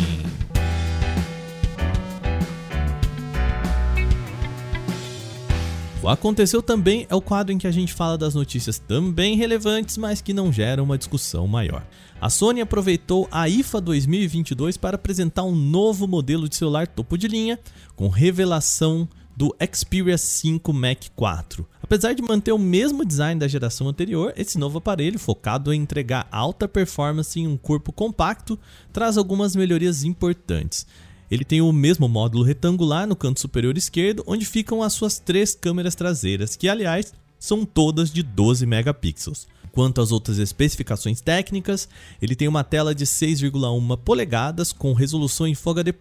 O 6.09 6.11
Aconteceu 6.11 6.63
também 6.63 7.07
é 7.11 7.15
o 7.15 7.21
quadro 7.21 7.53
em 7.53 7.59
que 7.59 7.67
a 7.67 7.71
gente 7.71 7.93
fala 7.93 8.17
das 8.17 8.35
notícias 8.35 8.79
também 8.79 9.37
relevantes, 9.37 9.99
mas 9.99 10.23
que 10.23 10.33
não 10.33 10.51
geram 10.51 10.85
uma 10.85 10.97
discussão 10.97 11.47
maior. 11.47 11.87
A 12.19 12.31
Sony 12.31 12.63
aproveitou 12.63 13.29
a 13.31 13.47
IFA 13.47 13.79
2022 13.79 14.79
para 14.79 14.95
apresentar 14.95 15.43
um 15.43 15.55
novo 15.55 16.09
modelo 16.09 16.49
de 16.49 16.57
celular 16.57 16.87
topo 16.87 17.19
de 17.19 17.29
linha, 17.29 17.61
com 17.95 18.09
revelação 18.09 19.07
do 19.37 19.55
Xperia 19.71 20.17
5 20.17 20.73
Mac 20.73 21.09
4. 21.15 21.69
Apesar 21.83 22.15
de 22.15 22.23
manter 22.23 22.53
o 22.53 22.59
mesmo 22.59 23.05
design 23.05 23.39
da 23.39 23.47
geração 23.47 23.87
anterior, 23.87 24.33
esse 24.35 24.59
novo 24.59 24.79
aparelho, 24.79 25.19
focado 25.19 25.75
em 25.75 25.83
entregar 25.83 26.27
alta 26.33 26.67
performance 26.67 27.39
em 27.39 27.47
um 27.47 27.59
corpo 27.59 27.93
compacto, 27.93 28.59
traz 28.95 29.19
algumas 29.19 29.55
melhorias 29.55 30.05
importantes. 30.05 30.87
Ele 31.31 31.45
tem 31.45 31.61
o 31.61 31.73
mesmo 31.73 32.09
módulo 32.09 32.45
retangular 32.45 33.07
no 33.07 33.17
canto 33.17 33.41
superior 33.41 33.77
esquerdo, 33.77 34.25
onde 34.27 34.47
ficam 34.47 34.83
as 34.83 34.93
suas 34.93 35.19
três 35.19 35.55
câmeras 35.55 35.95
traseiras, 35.95 36.57
que 36.57 36.69
aliás 36.69 37.13
são 37.39 37.65
todas 37.65 38.11
de 38.11 38.23
12 38.23 38.67
megapixels. 38.67 39.47
Quanto 39.71 40.01
às 40.01 40.11
outras 40.11 40.39
especificações 40.39 41.21
técnicas, 41.21 41.89
ele 42.21 42.35
tem 42.35 42.49
uma 42.49 42.65
tela 42.65 42.95
de 42.95 43.05
6,1 43.05 43.97
polegadas 43.99 44.73
com 44.73 44.93
resolução 44.93 45.47
em 45.47 45.55
Full 45.55 45.73
HD 45.73 45.95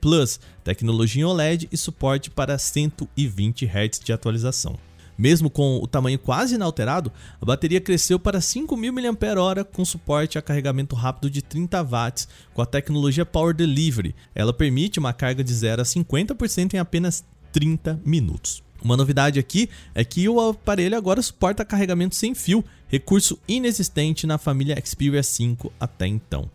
tecnologia 0.64 1.28
OLED 1.28 1.68
e 1.72 1.78
suporte 1.78 2.30
para 2.30 2.58
120 2.58 3.66
Hz 3.66 4.00
de 4.04 4.14
atualização. 4.14 4.87
Mesmo 5.18 5.50
com 5.50 5.80
o 5.82 5.88
tamanho 5.88 6.20
quase 6.20 6.56
inalterado, 6.56 7.12
a 7.42 7.46
bateria 7.46 7.82
cresceu 7.82 8.20
para 8.20 8.40
5.000 8.40 8.92
mAh 8.92 9.64
com 9.66 9.84
suporte 9.84 10.38
a 10.38 10.42
carregamento 10.42 10.96
rápido 10.96 11.30
de 11.30 11.42
30 11.42 11.84
watts 11.84 12.28
com 12.54 12.62
a 12.62 12.66
tecnologia 12.66 13.26
Power 13.26 13.54
Delivery. 13.54 14.16
Ela 14.36 14.54
permite 14.54 15.00
uma 15.00 15.14
carga 15.14 15.44
de 15.44 15.54
0 15.54 15.82
a 15.82 15.86
50% 15.86 16.76
em 16.76 16.78
apenas 16.78 17.26
30 17.52 18.00
minutos. 18.06 18.62
Uma 18.84 18.96
novidade 18.96 19.40
aqui 19.40 19.70
é 19.96 20.04
que 20.04 20.30
o 20.30 20.40
aparelho 20.40 20.96
agora 20.96 21.22
suporta 21.22 21.66
carregamento 21.66 22.16
sem 22.16 22.36
fio, 22.36 22.64
recurso 22.88 23.40
inexistente 23.48 24.28
na 24.28 24.38
família 24.38 24.80
Xperia 24.86 25.24
5 25.24 25.74
até 25.80 26.06
então. 26.06 26.50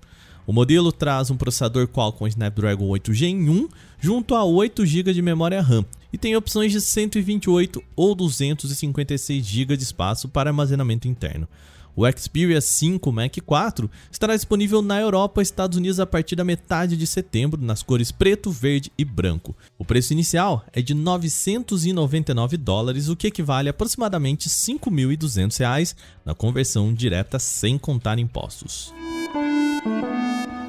O 0.46 0.52
modelo 0.52 0.90
traz 0.90 1.30
um 1.30 1.36
processador 1.36 1.86
Qualcomm 1.86 2.26
Snapdragon 2.26 2.88
8 2.88 3.14
Gen 3.14 3.48
1 3.48 3.68
junto 4.00 4.34
a 4.34 4.44
8 4.44 4.84
GB 4.84 5.12
de 5.14 5.22
memória 5.22 5.62
RAM 5.62 5.84
e 6.12 6.18
tem 6.18 6.34
opções 6.34 6.72
de 6.72 6.80
128 6.80 7.82
ou 7.94 8.14
256 8.14 9.44
GB 9.44 9.76
de 9.76 9.84
espaço 9.84 10.28
para 10.28 10.50
armazenamento 10.50 11.06
interno. 11.06 11.48
O 11.94 12.10
Xperia 12.10 12.60
5 12.60 13.12
Mac 13.12 13.36
4 13.44 13.90
estará 14.10 14.34
disponível 14.34 14.80
na 14.80 14.98
Europa 14.98 15.40
e 15.40 15.44
Estados 15.44 15.76
Unidos 15.76 16.00
a 16.00 16.06
partir 16.06 16.34
da 16.34 16.42
metade 16.42 16.96
de 16.96 17.06
setembro 17.06 17.60
nas 17.62 17.82
cores 17.82 18.10
preto, 18.10 18.50
verde 18.50 18.90
e 18.96 19.04
branco. 19.04 19.54
O 19.78 19.84
preço 19.84 20.12
inicial 20.12 20.64
é 20.72 20.80
de 20.80 20.94
999 20.94 22.56
dólares, 22.56 23.08
o 23.08 23.16
que 23.16 23.26
equivale 23.26 23.68
a 23.68 23.70
aproximadamente 23.70 24.48
5.200 24.48 25.58
reais 25.58 25.94
na 26.24 26.34
conversão 26.34 26.94
direta 26.94 27.38
sem 27.38 27.76
contar 27.76 28.18
impostos. 28.18 28.92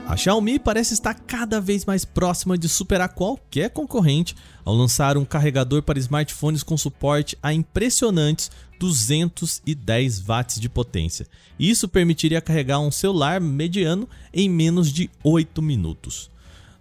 A 0.05 0.17
Xiaomi 0.17 0.59
parece 0.59 0.93
estar 0.93 1.13
cada 1.13 1.61
vez 1.61 1.85
mais 1.85 2.03
próxima 2.03 2.57
de 2.57 2.67
superar 2.67 3.09
qualquer 3.09 3.69
concorrente 3.69 4.35
ao 4.65 4.75
lançar 4.75 5.17
um 5.17 5.23
carregador 5.23 5.81
para 5.81 5.97
smartphones 5.97 6.61
com 6.61 6.77
suporte 6.77 7.37
a 7.41 7.53
impressionantes 7.53 8.51
210 8.79 10.19
watts 10.19 10.59
de 10.59 10.67
potência. 10.67 11.25
Isso 11.57 11.87
permitiria 11.87 12.41
carregar 12.41 12.79
um 12.79 12.91
celular 12.91 13.39
mediano 13.39 14.07
em 14.33 14.49
menos 14.49 14.91
de 14.91 15.09
8 15.23 15.61
minutos. 15.61 16.29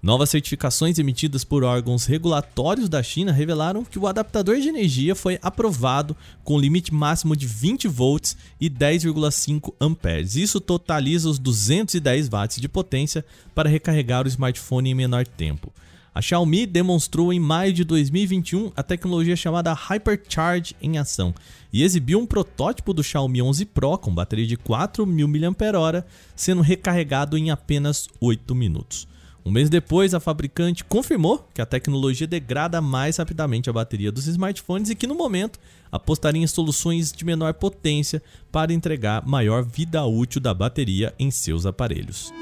Novas 0.02 0.30
certificações 0.30 0.98
emitidas 0.98 1.44
por 1.44 1.62
órgãos 1.62 2.06
regulatórios 2.06 2.88
da 2.88 3.00
China 3.04 3.30
revelaram 3.30 3.84
que 3.84 4.00
o 4.00 4.08
adaptador 4.08 4.56
de 4.56 4.68
energia 4.68 5.14
foi 5.14 5.38
aprovado 5.40 6.16
com 6.42 6.58
limite 6.58 6.92
máximo 6.92 7.36
de 7.36 7.46
20 7.46 7.86
volts 7.86 8.36
e 8.60 8.68
10,5 8.68 9.72
amperes. 9.80 10.34
Isso 10.34 10.60
totaliza 10.60 11.28
os 11.28 11.38
210 11.38 12.28
watts 12.28 12.60
de 12.60 12.68
potência 12.68 13.24
para 13.54 13.68
recarregar 13.68 14.24
o 14.24 14.28
smartphone 14.28 14.90
em 14.90 14.94
menor 14.94 15.24
tempo. 15.24 15.72
A 16.12 16.20
Xiaomi 16.20 16.66
demonstrou 16.66 17.32
em 17.32 17.38
maio 17.38 17.72
de 17.72 17.84
2021 17.84 18.72
a 18.74 18.82
tecnologia 18.82 19.36
chamada 19.36 19.72
Hypercharge 19.72 20.74
em 20.82 20.98
ação 20.98 21.32
e 21.72 21.84
exibiu 21.84 22.18
um 22.18 22.26
protótipo 22.26 22.92
do 22.92 23.04
Xiaomi 23.04 23.40
11 23.40 23.66
Pro 23.66 23.96
com 23.96 24.12
bateria 24.12 24.48
de 24.48 24.56
4.000 24.56 25.50
mAh 25.50 26.04
sendo 26.34 26.60
recarregado 26.60 27.38
em 27.38 27.52
apenas 27.52 28.08
8 28.20 28.52
minutos. 28.52 29.11
Um 29.44 29.50
mês 29.50 29.68
depois, 29.68 30.14
a 30.14 30.20
fabricante 30.20 30.84
confirmou 30.84 31.48
que 31.52 31.60
a 31.60 31.66
tecnologia 31.66 32.28
degrada 32.28 32.80
mais 32.80 33.16
rapidamente 33.16 33.68
a 33.68 33.72
bateria 33.72 34.12
dos 34.12 34.28
smartphones 34.28 34.88
e 34.88 34.94
que, 34.94 35.06
no 35.06 35.16
momento, 35.16 35.58
apostaria 35.90 36.42
em 36.42 36.46
soluções 36.46 37.10
de 37.10 37.24
menor 37.24 37.54
potência 37.54 38.22
para 38.52 38.72
entregar 38.72 39.26
maior 39.26 39.64
vida 39.64 40.04
útil 40.04 40.40
da 40.40 40.54
bateria 40.54 41.12
em 41.18 41.30
seus 41.30 41.66
aparelhos. 41.66 42.32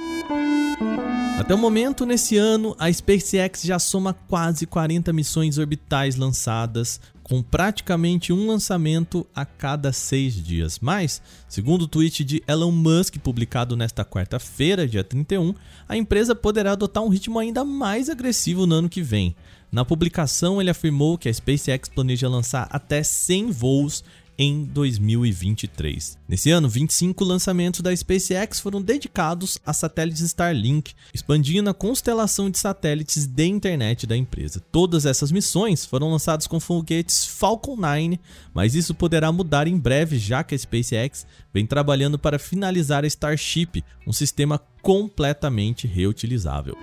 Até 1.39 1.55
o 1.55 1.59
momento, 1.59 2.05
nesse 2.05 2.37
ano, 2.37 2.77
a 2.79 2.93
SpaceX 2.93 3.63
já 3.63 3.79
soma 3.79 4.13
quase 4.13 4.67
40 4.67 5.11
missões 5.11 5.57
orbitais 5.57 6.17
lançadas, 6.17 7.01
com 7.31 7.45
praticamente 7.45 8.33
um 8.33 8.49
lançamento 8.49 9.25
a 9.33 9.45
cada 9.45 9.93
seis 9.93 10.35
dias. 10.35 10.81
Mas, 10.81 11.23
segundo 11.49 11.83
o 11.83 11.87
tweet 11.87 12.25
de 12.25 12.43
Elon 12.45 12.73
Musk 12.73 13.19
publicado 13.19 13.77
nesta 13.77 14.05
quarta-feira, 14.05 14.85
dia 14.85 15.05
31, 15.05 15.55
a 15.89 15.97
empresa 15.97 16.35
poderá 16.35 16.73
adotar 16.73 17.05
um 17.05 17.09
ritmo 17.09 17.39
ainda 17.39 17.65
mais 17.65 18.09
agressivo 18.09 18.67
no 18.67 18.75
ano 18.75 18.89
que 18.89 19.01
vem. 19.01 19.37
Na 19.71 19.85
publicação, 19.85 20.61
ele 20.61 20.71
afirmou 20.71 21.17
que 21.17 21.29
a 21.29 21.33
SpaceX 21.33 21.89
planeja 21.89 22.29
lançar 22.29 22.67
até 22.69 23.01
100 23.01 23.53
voos 23.53 24.03
em 24.41 24.65
2023. 24.65 26.17
Nesse 26.27 26.51
ano, 26.51 26.67
25 26.67 27.23
lançamentos 27.25 27.83
da 27.83 27.95
SpaceX 27.95 28.59
foram 28.59 28.81
dedicados 28.81 29.59
a 29.67 29.75
satélites 29.75 30.23
Starlink, 30.23 30.95
expandindo 31.13 31.69
a 31.69 31.75
constelação 31.75 32.49
de 32.49 32.59
satélites 32.59 33.27
de 33.27 33.45
internet 33.45 34.07
da 34.07 34.17
empresa. 34.17 34.63
Todas 34.73 35.05
essas 35.05 35.31
missões 35.31 35.85
foram 35.85 36.11
lançadas 36.11 36.47
com 36.47 36.59
foguetes 36.59 37.27
Falcon 37.27 37.77
9, 37.77 38.19
mas 38.55 38.75
isso 38.75 38.95
poderá 38.95 39.31
mudar 39.31 39.69
em 39.69 39.77
breve, 39.77 40.19
já 40.19 40.43
que 40.43 40.55
a 40.55 40.59
SpaceX 40.59 41.27
vem 41.53 41.67
trabalhando 41.67 42.19
para 42.19 42.39
finalizar 42.39 43.05
a 43.05 43.09
Starship, 43.09 43.85
um 44.07 44.13
sistema 44.13 44.59
completamente 44.81 45.87
reutilizável. 45.87 46.79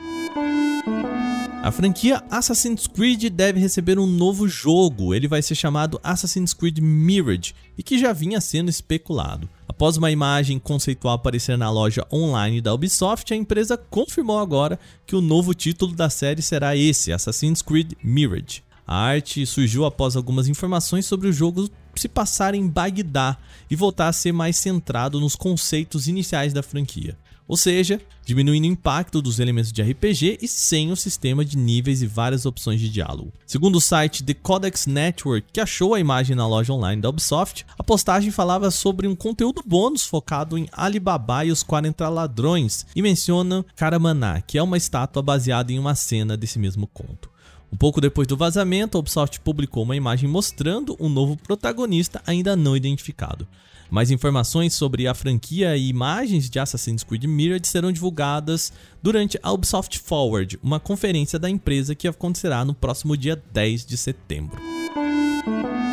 A 1.67 1.71
franquia 1.71 2.23
Assassin's 2.31 2.87
Creed 2.87 3.25
deve 3.25 3.59
receber 3.59 3.99
um 3.99 4.07
novo 4.07 4.47
jogo. 4.47 5.13
Ele 5.13 5.27
vai 5.27 5.41
ser 5.41 5.53
chamado 5.53 5.99
Assassin's 6.01 6.53
Creed 6.53 6.79
Mirage 6.79 7.53
e 7.77 7.83
que 7.83 7.99
já 7.99 8.13
vinha 8.13 8.39
sendo 8.39 8.69
especulado. 8.69 9.49
Após 9.67 9.97
uma 9.97 10.09
imagem 10.09 10.59
conceitual 10.59 11.15
aparecer 11.15 11.57
na 11.57 11.69
loja 11.69 12.07
online 12.09 12.61
da 12.61 12.73
Ubisoft, 12.73 13.33
a 13.33 13.35
empresa 13.35 13.75
confirmou 13.75 14.39
agora 14.39 14.79
que 15.05 15.13
o 15.13 15.19
novo 15.19 15.53
título 15.53 15.93
da 15.93 16.09
série 16.09 16.41
será 16.41 16.73
esse, 16.73 17.11
Assassin's 17.11 17.61
Creed 17.61 17.95
Mirage. 18.01 18.63
A 18.87 18.95
arte 18.95 19.45
surgiu 19.45 19.83
após 19.83 20.15
algumas 20.15 20.47
informações 20.47 21.05
sobre 21.05 21.27
o 21.27 21.33
jogo 21.33 21.69
se 21.97 22.07
passar 22.07 22.55
em 22.55 22.65
Bagdá 22.65 23.35
e 23.69 23.75
voltar 23.75 24.07
a 24.07 24.13
ser 24.13 24.31
mais 24.31 24.55
centrado 24.55 25.19
nos 25.19 25.35
conceitos 25.35 26.07
iniciais 26.07 26.53
da 26.53 26.63
franquia 26.63 27.17
ou 27.47 27.55
seja, 27.55 28.01
diminuindo 28.25 28.65
o 28.65 28.67
impacto 28.67 29.21
dos 29.21 29.39
elementos 29.39 29.71
de 29.71 29.81
RPG 29.81 30.39
e 30.41 30.47
sem 30.47 30.91
o 30.91 30.95
sistema 30.95 31.45
de 31.45 31.57
níveis 31.57 32.01
e 32.01 32.07
várias 32.07 32.45
opções 32.45 32.79
de 32.79 32.89
diálogo. 32.89 33.31
Segundo 33.45 33.77
o 33.77 33.81
site 33.81 34.23
The 34.23 34.33
Codex 34.33 34.85
Network, 34.85 35.47
que 35.53 35.61
achou 35.61 35.93
a 35.93 35.99
imagem 35.99 36.35
na 36.35 36.47
loja 36.47 36.73
online 36.73 37.01
da 37.01 37.09
Ubisoft, 37.09 37.65
a 37.77 37.83
postagem 37.83 38.31
falava 38.31 38.69
sobre 38.69 39.07
um 39.07 39.15
conteúdo 39.15 39.63
bônus 39.65 40.05
focado 40.05 40.57
em 40.57 40.67
Alibaba 40.71 41.45
e 41.45 41.51
os 41.51 41.63
40 41.63 42.09
ladrões 42.09 42.85
e 42.95 43.01
menciona 43.01 43.65
Karamaná, 43.75 44.41
que 44.41 44.57
é 44.57 44.63
uma 44.63 44.77
estátua 44.77 45.21
baseada 45.21 45.71
em 45.71 45.79
uma 45.79 45.95
cena 45.95 46.35
desse 46.35 46.59
mesmo 46.59 46.87
conto. 46.87 47.36
Um 47.71 47.77
pouco 47.77 47.99
depois 47.99 48.27
do 48.27 48.37
vazamento, 48.37 48.97
a 48.97 48.99
Ubisoft 48.99 49.39
publicou 49.41 49.83
uma 49.83 49.95
imagem 49.95 50.29
mostrando 50.29 50.95
um 50.99 51.09
novo 51.09 51.35
protagonista 51.35 52.21
ainda 52.25 52.55
não 52.55 52.75
identificado. 52.75 53.47
Mais 53.89 54.11
informações 54.11 54.73
sobre 54.73 55.07
a 55.07 55.13
franquia 55.13 55.77
e 55.77 55.87
imagens 55.87 56.49
de 56.49 56.59
Assassin's 56.59 57.03
Creed 57.03 57.23
Mirage 57.23 57.67
serão 57.67 57.91
divulgadas 57.91 58.73
durante 59.01 59.39
a 59.41 59.51
Ubisoft 59.51 59.99
Forward, 59.99 60.59
uma 60.61 60.79
conferência 60.79 61.39
da 61.39 61.49
empresa 61.49 61.95
que 61.95 62.07
acontecerá 62.07 62.65
no 62.65 62.73
próximo 62.73 63.15
dia 63.15 63.41
10 63.53 63.85
de 63.85 63.97
setembro. 63.97 64.61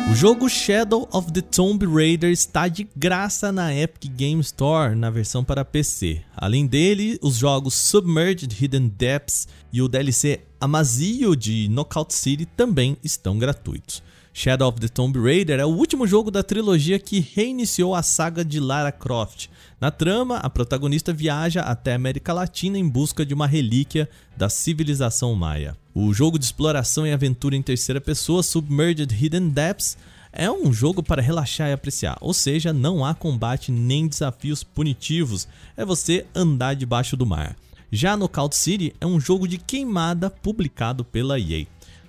O 0.07 0.13
jogo 0.13 0.47
Shadow 0.47 1.09
of 1.11 1.31
the 1.31 1.41
Tomb 1.41 1.83
Raider 1.83 2.31
está 2.31 2.67
de 2.67 2.87
graça 2.95 3.51
na 3.51 3.73
Epic 3.73 4.11
Game 4.11 4.39
Store 4.39 4.95
na 4.95 5.09
versão 5.09 5.43
para 5.43 5.65
PC. 5.65 6.21
Além 6.37 6.67
dele, 6.67 7.17
os 7.23 7.37
jogos 7.37 7.73
Submerged 7.73 8.55
Hidden 8.63 8.87
Depths 8.87 9.47
e 9.73 9.81
o 9.81 9.87
DLC 9.87 10.41
Amazio 10.61 11.35
de 11.35 11.67
Knockout 11.69 12.13
City 12.13 12.45
também 12.45 12.97
estão 13.03 13.39
gratuitos. 13.39 14.03
Shadow 14.37 14.67
of 14.67 14.81
the 14.81 14.89
Tomb 14.89 15.17
Raider 15.17 15.61
é 15.61 15.65
o 15.65 15.69
último 15.69 16.05
jogo 16.05 16.29
da 16.29 16.43
trilogia 16.43 16.99
que 16.99 17.21
reiniciou 17.21 17.95
a 17.95 18.03
saga 18.03 18.43
de 18.43 18.59
Lara 18.59 18.91
Croft. 18.91 19.47
Na 19.79 19.89
trama, 19.89 20.39
a 20.39 20.49
protagonista 20.49 21.13
viaja 21.13 21.61
até 21.61 21.93
a 21.93 21.95
América 21.95 22.33
Latina 22.33 22.77
em 22.77 22.85
busca 22.85 23.25
de 23.25 23.33
uma 23.33 23.47
relíquia 23.47 24.09
da 24.35 24.49
civilização 24.49 25.33
maia. 25.35 25.77
O 25.93 26.13
jogo 26.13 26.37
de 26.37 26.43
exploração 26.43 27.07
e 27.07 27.13
aventura 27.13 27.55
em 27.55 27.61
terceira 27.61 28.01
pessoa, 28.01 28.43
Submerged 28.43 29.15
Hidden 29.15 29.47
Depths, 29.47 29.97
é 30.33 30.51
um 30.51 30.73
jogo 30.73 31.01
para 31.01 31.21
relaxar 31.21 31.69
e 31.69 31.73
apreciar, 31.73 32.17
ou 32.19 32.33
seja, 32.33 32.73
não 32.73 33.05
há 33.05 33.15
combate 33.15 33.71
nem 33.71 34.05
desafios 34.05 34.65
punitivos, 34.65 35.47
é 35.77 35.85
você 35.85 36.25
andar 36.35 36.75
debaixo 36.75 37.15
do 37.15 37.25
mar. 37.25 37.55
Já 37.89 38.17
no 38.17 38.27
Cloud 38.27 38.53
City 38.53 38.93
é 38.99 39.05
um 39.05 39.17
jogo 39.17 39.47
de 39.47 39.57
queimada 39.57 40.29
publicado 40.29 41.05
pela 41.05 41.39
EA. 41.39 41.65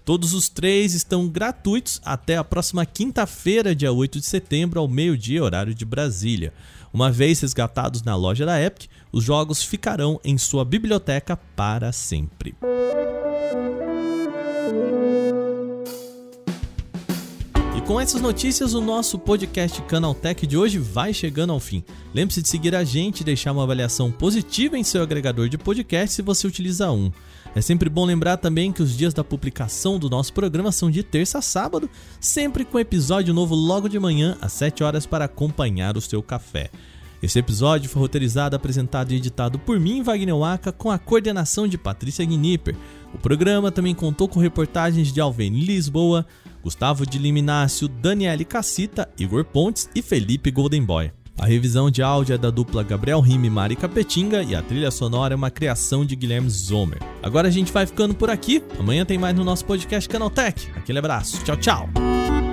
Todos 0.07 0.35
os 0.35 0.49
três 0.49 0.95
estão 0.95 1.27
gratuitos 1.27 2.01
até 2.05 2.37
a 2.37 2.45
próxima 2.45 2.87
quinta-feira, 2.87 3.75
dia 3.75 3.93
8 3.93 4.21
de 4.21 4.27
setembro, 4.27 4.79
ao 4.79 4.87
meio-dia, 4.87 5.43
horário 5.43 5.75
de 5.75 5.85
Brasília. 5.85 6.55
Uma 6.93 7.11
vez 7.11 7.41
resgatados 7.41 8.05
na 8.05 8.15
loja 8.15 8.47
da 8.47 8.63
Epic, 8.63 8.89
os 9.11 9.25
jogos 9.25 9.65
ficarão 9.65 10.21
em 10.23 10.39
sua 10.39 10.65
biblioteca 10.65 11.37
para 11.57 11.91
sempre. 11.91 12.55
com 17.87 18.01
essas 18.01 18.21
notícias, 18.21 18.75
o 18.75 18.81
nosso 18.81 19.17
podcast 19.17 19.81
Canaltech 19.83 20.45
de 20.45 20.57
hoje 20.57 20.77
vai 20.77 21.15
chegando 21.15 21.53
ao 21.53 21.61
fim. 21.61 21.85
Lembre-se 22.13 22.43
de 22.43 22.49
seguir 22.49 22.75
a 22.75 22.83
gente 22.83 23.21
e 23.21 23.25
deixar 23.25 23.53
uma 23.53 23.63
avaliação 23.63 24.11
positiva 24.11 24.77
em 24.77 24.83
seu 24.83 25.03
agregador 25.03 25.49
de 25.49 25.57
podcast 25.57 26.17
se 26.17 26.21
você 26.21 26.49
utiliza 26.49 26.91
um. 26.91 27.13
É 27.57 27.63
sempre 27.63 27.89
bom 27.89 28.05
lembrar 28.05 28.37
também 28.37 28.71
que 28.71 28.83
os 28.83 28.95
dias 28.95 29.15
da 29.15 29.25
publicação 29.25 29.99
do 29.99 30.11
nosso 30.11 30.31
programa 30.31 30.71
são 30.71 30.91
de 30.91 31.03
terça 31.03 31.39
a 31.39 31.41
sábado, 31.43 31.89
sempre 32.21 32.67
com 32.67 32.79
episódio 32.79 33.33
novo 33.33 33.55
logo 33.55 33.89
de 33.89 33.99
manhã, 33.99 34.37
às 34.43 34.53
7 34.53 34.85
horas, 34.85 35.07
para 35.07 35.25
acompanhar 35.25 35.97
o 35.97 36.01
seu 36.03 36.23
café. 36.23 36.69
Esse 37.23 37.39
episódio 37.39 37.89
foi 37.89 38.03
roteirizado, 38.03 38.55
apresentado 38.55 39.11
e 39.11 39.17
editado 39.17 39.59
por 39.59 39.81
mim, 39.81 40.03
Wagner 40.03 40.37
Waka, 40.37 40.71
com 40.71 40.91
a 40.91 40.99
coordenação 40.99 41.67
de 41.67 41.79
Patrícia 41.79 42.27
Gnipper. 42.27 42.77
O 43.15 43.17
programa 43.17 43.73
também 43.73 43.95
contou 43.95 44.29
com 44.29 44.39
reportagens 44.39 45.11
de 45.11 45.19
Alvene 45.19 45.65
Lisboa, 45.65 46.27
Gustavo 46.63 47.07
de 47.07 47.19
Liminácio, 47.19 47.89
Daniele 47.89 48.45
Cassita, 48.45 49.09
Igor 49.19 49.47
Pontes 49.47 49.89
e 49.95 50.03
Felipe 50.03 50.51
Goldenboy. 50.51 51.11
A 51.39 51.47
revisão 51.47 51.91
de 51.91 52.03
áudio 52.03 52.35
é 52.35 52.39
da 52.39 52.51
dupla 52.51 52.83
Gabriel 52.83 53.21
Rime 53.21 53.49
e 53.49 53.51
Mari 53.51 53.77
Capetinga 53.77 54.43
e 54.43 54.55
a 54.55 54.63
trilha 54.63 54.91
sonora 54.91 55.35
é 55.35 55.37
uma 55.37 55.51
criação 55.51 56.05
de 56.05 56.17
Guilherme 56.17 56.49
Zomer. 56.49 56.99
Agora 57.23 57.49
a 57.49 57.51
gente 57.51 57.73
vai 57.73 57.87
ficando 57.87 58.15
por 58.15 58.31
aqui. 58.31 58.63
Amanhã 58.79 59.05
tem 59.05 59.19
mais 59.19 59.37
no 59.37 59.45
nosso 59.45 59.65
podcast 59.65 60.09
Canaltech. 60.09 60.71
Aquele 60.75 60.99
abraço. 60.99 61.45
Tchau, 61.45 61.57
tchau. 61.57 62.46